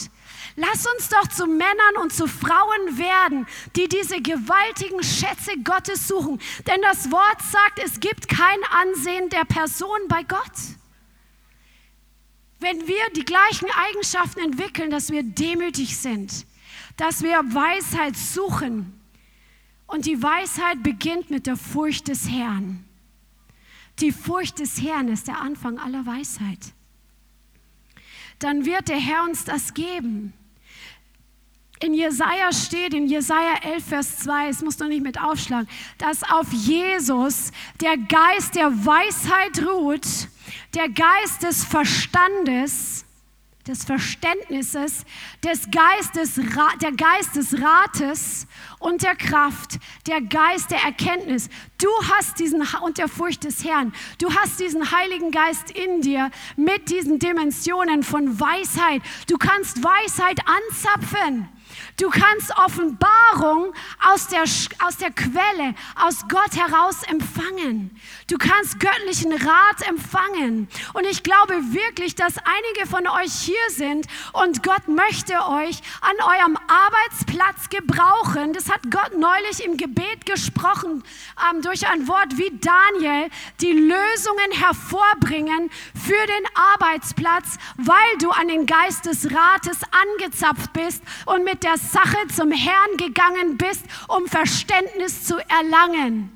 [0.60, 6.40] Lass uns doch zu Männern und zu Frauen werden, die diese gewaltigen Schätze Gottes suchen.
[6.66, 10.40] Denn das Wort sagt, es gibt kein Ansehen der Person bei Gott.
[12.58, 16.44] Wenn wir die gleichen Eigenschaften entwickeln, dass wir demütig sind,
[16.96, 18.97] dass wir Weisheit suchen,
[19.88, 22.84] und die Weisheit beginnt mit der Furcht des Herrn.
[23.98, 26.72] Die Furcht des Herrn ist der Anfang aller Weisheit.
[28.38, 30.32] Dann wird der Herr uns das geben.
[31.80, 36.22] In Jesaja steht, in Jesaja 11, Vers 2, es muss noch nicht mit aufschlagen, dass
[36.24, 40.06] auf Jesus der Geist der Weisheit ruht,
[40.74, 43.04] der Geist des Verstandes,
[43.68, 45.04] des Verständnisses,
[45.44, 46.40] des Geistes,
[46.80, 48.46] der Geist des Rates
[48.78, 51.48] und der Kraft, der Geist der Erkenntnis.
[51.80, 53.92] Du hast diesen und der Furcht des Herrn.
[54.18, 59.02] Du hast diesen Heiligen Geist in dir mit diesen Dimensionen von Weisheit.
[59.28, 61.48] Du kannst Weisheit anzapfen.
[61.96, 63.74] Du kannst Offenbarung
[64.06, 67.98] aus der, aus der Quelle, aus Gott heraus empfangen.
[68.28, 70.68] Du kannst göttlichen Rat empfangen.
[70.94, 76.16] Und ich glaube wirklich, dass einige von euch hier sind und Gott möchte euch an
[76.20, 78.52] eurem Arbeitsplatz gebrauchen.
[78.52, 81.02] Das hat Gott neulich im Gebet gesprochen
[81.50, 83.28] ähm, durch ein Wort wie Daniel,
[83.60, 91.02] die Lösungen hervorbringen für den Arbeitsplatz, weil du an den Geist des Rates angezapft bist
[91.26, 96.32] und mit der Sache zum Herrn gegangen bist, um Verständnis zu erlangen.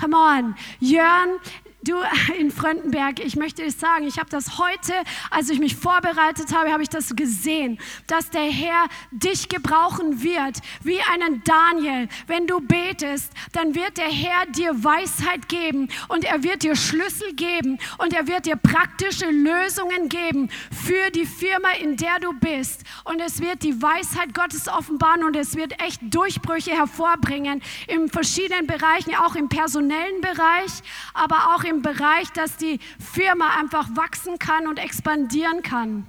[0.00, 1.38] Come on, Jörn,
[1.84, 1.96] Du
[2.38, 4.94] in Fröndenberg, ich möchte dir sagen, ich habe das heute,
[5.30, 10.60] als ich mich vorbereitet habe, habe ich das gesehen, dass der Herr dich gebrauchen wird,
[10.82, 12.08] wie einen Daniel.
[12.26, 17.34] Wenn du betest, dann wird der Herr dir Weisheit geben und er wird dir Schlüssel
[17.34, 22.84] geben und er wird dir praktische Lösungen geben für die Firma, in der du bist.
[23.04, 28.66] Und es wird die Weisheit Gottes offenbaren und es wird echt Durchbrüche hervorbringen in verschiedenen
[28.66, 30.72] Bereichen, auch im personellen Bereich,
[31.12, 36.06] aber auch im Bereich, dass die Firma einfach wachsen kann und expandieren kann.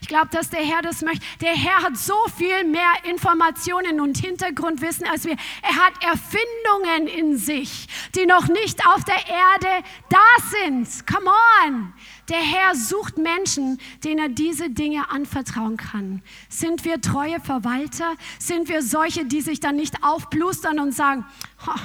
[0.00, 1.24] Ich glaube, dass der Herr das möchte.
[1.40, 5.36] Der Herr hat so viel mehr Informationen und Hintergrundwissen als wir.
[5.62, 11.06] Er hat Erfindungen in sich, die noch nicht auf der Erde da sind.
[11.06, 11.30] Come
[11.64, 11.92] on.
[12.28, 16.22] Der Herr sucht Menschen, denen er diese Dinge anvertrauen kann.
[16.48, 18.14] Sind wir treue Verwalter?
[18.38, 21.24] Sind wir solche, die sich dann nicht aufblustern und sagen,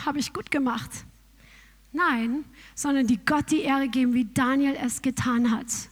[0.06, 0.90] habe ich gut gemacht?
[1.94, 2.46] Nein,
[2.82, 5.91] sondern die Gott die Ehre geben, wie Daniel es getan hat.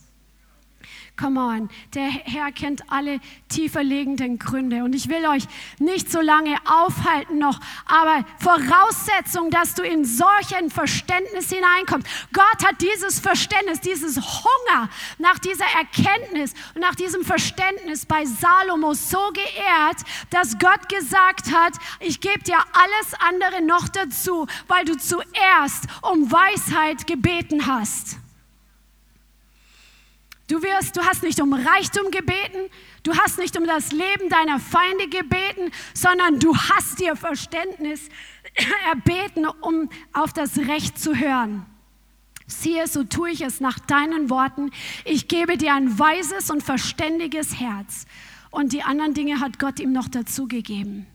[1.19, 4.85] Come on, der Herr kennt alle tiefer liegenden Gründe.
[4.85, 5.43] Und ich will euch
[5.77, 12.07] nicht so lange aufhalten noch, aber Voraussetzung, dass du in solchen Verständnis hineinkommst.
[12.31, 18.93] Gott hat dieses Verständnis, dieses Hunger nach dieser Erkenntnis und nach diesem Verständnis bei Salomo
[18.93, 19.97] so geehrt,
[20.29, 26.31] dass Gott gesagt hat, ich gebe dir alles andere noch dazu, weil du zuerst um
[26.31, 28.19] Weisheit gebeten hast.
[30.49, 32.71] Du wirst, du hast nicht um Reichtum gebeten,
[33.03, 38.09] du hast nicht um das Leben deiner Feinde gebeten, sondern du hast dir Verständnis
[38.89, 41.67] erbeten, um auf das Recht zu hören.
[42.47, 44.71] Siehe, so tue ich es nach deinen Worten.
[45.05, 48.07] Ich gebe dir ein weises und verständiges Herz.
[48.49, 51.05] Und die anderen Dinge hat Gott ihm noch dazu gegeben.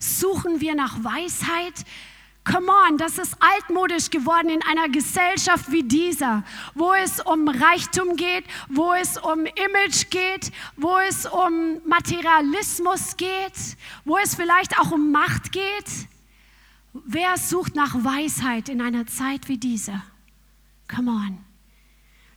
[0.00, 1.84] Suchen wir nach Weisheit,
[2.50, 6.44] Come on, das ist altmodisch geworden in einer Gesellschaft wie dieser,
[6.74, 13.76] wo es um Reichtum geht, wo es um Image geht, wo es um Materialismus geht,
[14.06, 16.08] wo es vielleicht auch um Macht geht.
[16.94, 20.02] Wer sucht nach Weisheit in einer Zeit wie dieser?
[20.88, 21.38] Come on.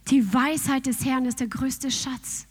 [0.09, 2.47] Die Weisheit des Herrn ist der größte Schatz.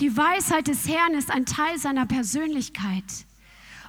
[0.00, 3.04] Die Weisheit des Herrn ist ein Teil seiner Persönlichkeit.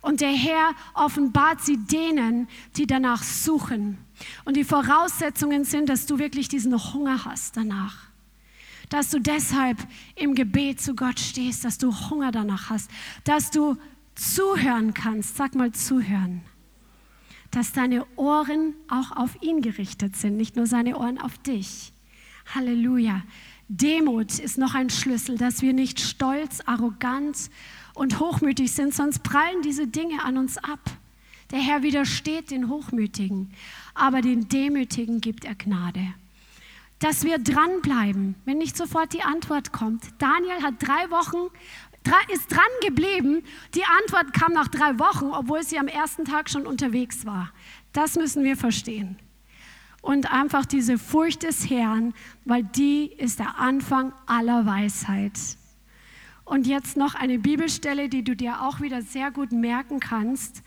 [0.02, 4.00] Und der Herr offenbart sie denen, die danach suchen.
[4.46, 8.10] Und die Voraussetzungen sind, dass du wirklich diesen Hunger hast danach.
[8.90, 9.78] Dass du deshalb
[10.16, 12.90] im Gebet zu Gott stehst, dass du Hunger danach hast,
[13.24, 13.78] dass du
[14.16, 15.38] zuhören kannst.
[15.38, 16.42] Sag mal zuhören.
[17.52, 21.94] Dass deine Ohren auch auf ihn gerichtet sind, nicht nur seine Ohren auf dich.
[22.56, 23.22] Halleluja.
[23.68, 27.50] Demut ist noch ein Schlüssel, dass wir nicht stolz, arrogant
[27.94, 30.80] und hochmütig sind, sonst prallen diese Dinge an uns ab.
[31.52, 33.54] Der Herr widersteht den Hochmütigen,
[33.94, 36.14] aber den Demütigen gibt er Gnade.
[37.00, 40.04] Dass wir dranbleiben, wenn nicht sofort die Antwort kommt.
[40.20, 41.50] Daniel hat drei Wochen,
[42.34, 43.44] ist dran geblieben.
[43.76, 47.52] Die Antwort kam nach drei Wochen, obwohl sie am ersten Tag schon unterwegs war.
[47.94, 49.18] Das müssen wir verstehen.
[50.02, 52.14] Und einfach diese Furcht des Herrn,
[52.46, 55.34] weil die ist der Anfang aller Weisheit.
[56.44, 60.64] Und jetzt noch eine Bibelstelle, die du dir auch wieder sehr gut merken kannst.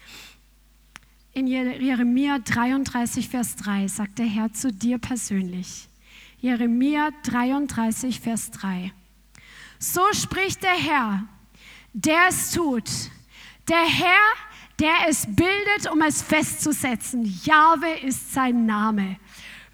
[1.33, 5.89] In Jeremia 33, Vers 3 sagt der Herr zu dir persönlich.
[6.39, 8.93] Jeremia 33, Vers 3.
[9.79, 11.25] So spricht der Herr,
[11.93, 12.89] der es tut.
[13.68, 14.20] Der Herr,
[14.79, 17.25] der es bildet, um es festzusetzen.
[17.45, 19.16] Jahwe ist sein Name.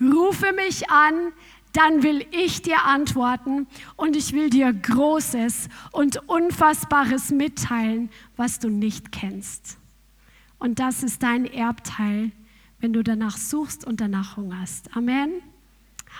[0.01, 1.33] Rufe mich an,
[1.73, 3.67] dann will ich dir antworten
[3.97, 9.79] und ich will dir Großes und Unfassbares mitteilen, was du nicht kennst.
[10.59, 12.33] Und das ist dein Erbteil,
[12.81, 14.97] wenn du danach suchst und danach hungerst.
[14.97, 15.31] Amen.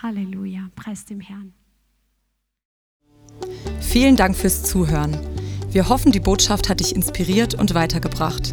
[0.03, 0.71] Halleluja.
[0.77, 1.53] Preis dem Herrn.
[3.81, 5.19] Vielen Dank fürs Zuhören.
[5.71, 8.53] Wir hoffen, die Botschaft hat dich inspiriert und weitergebracht.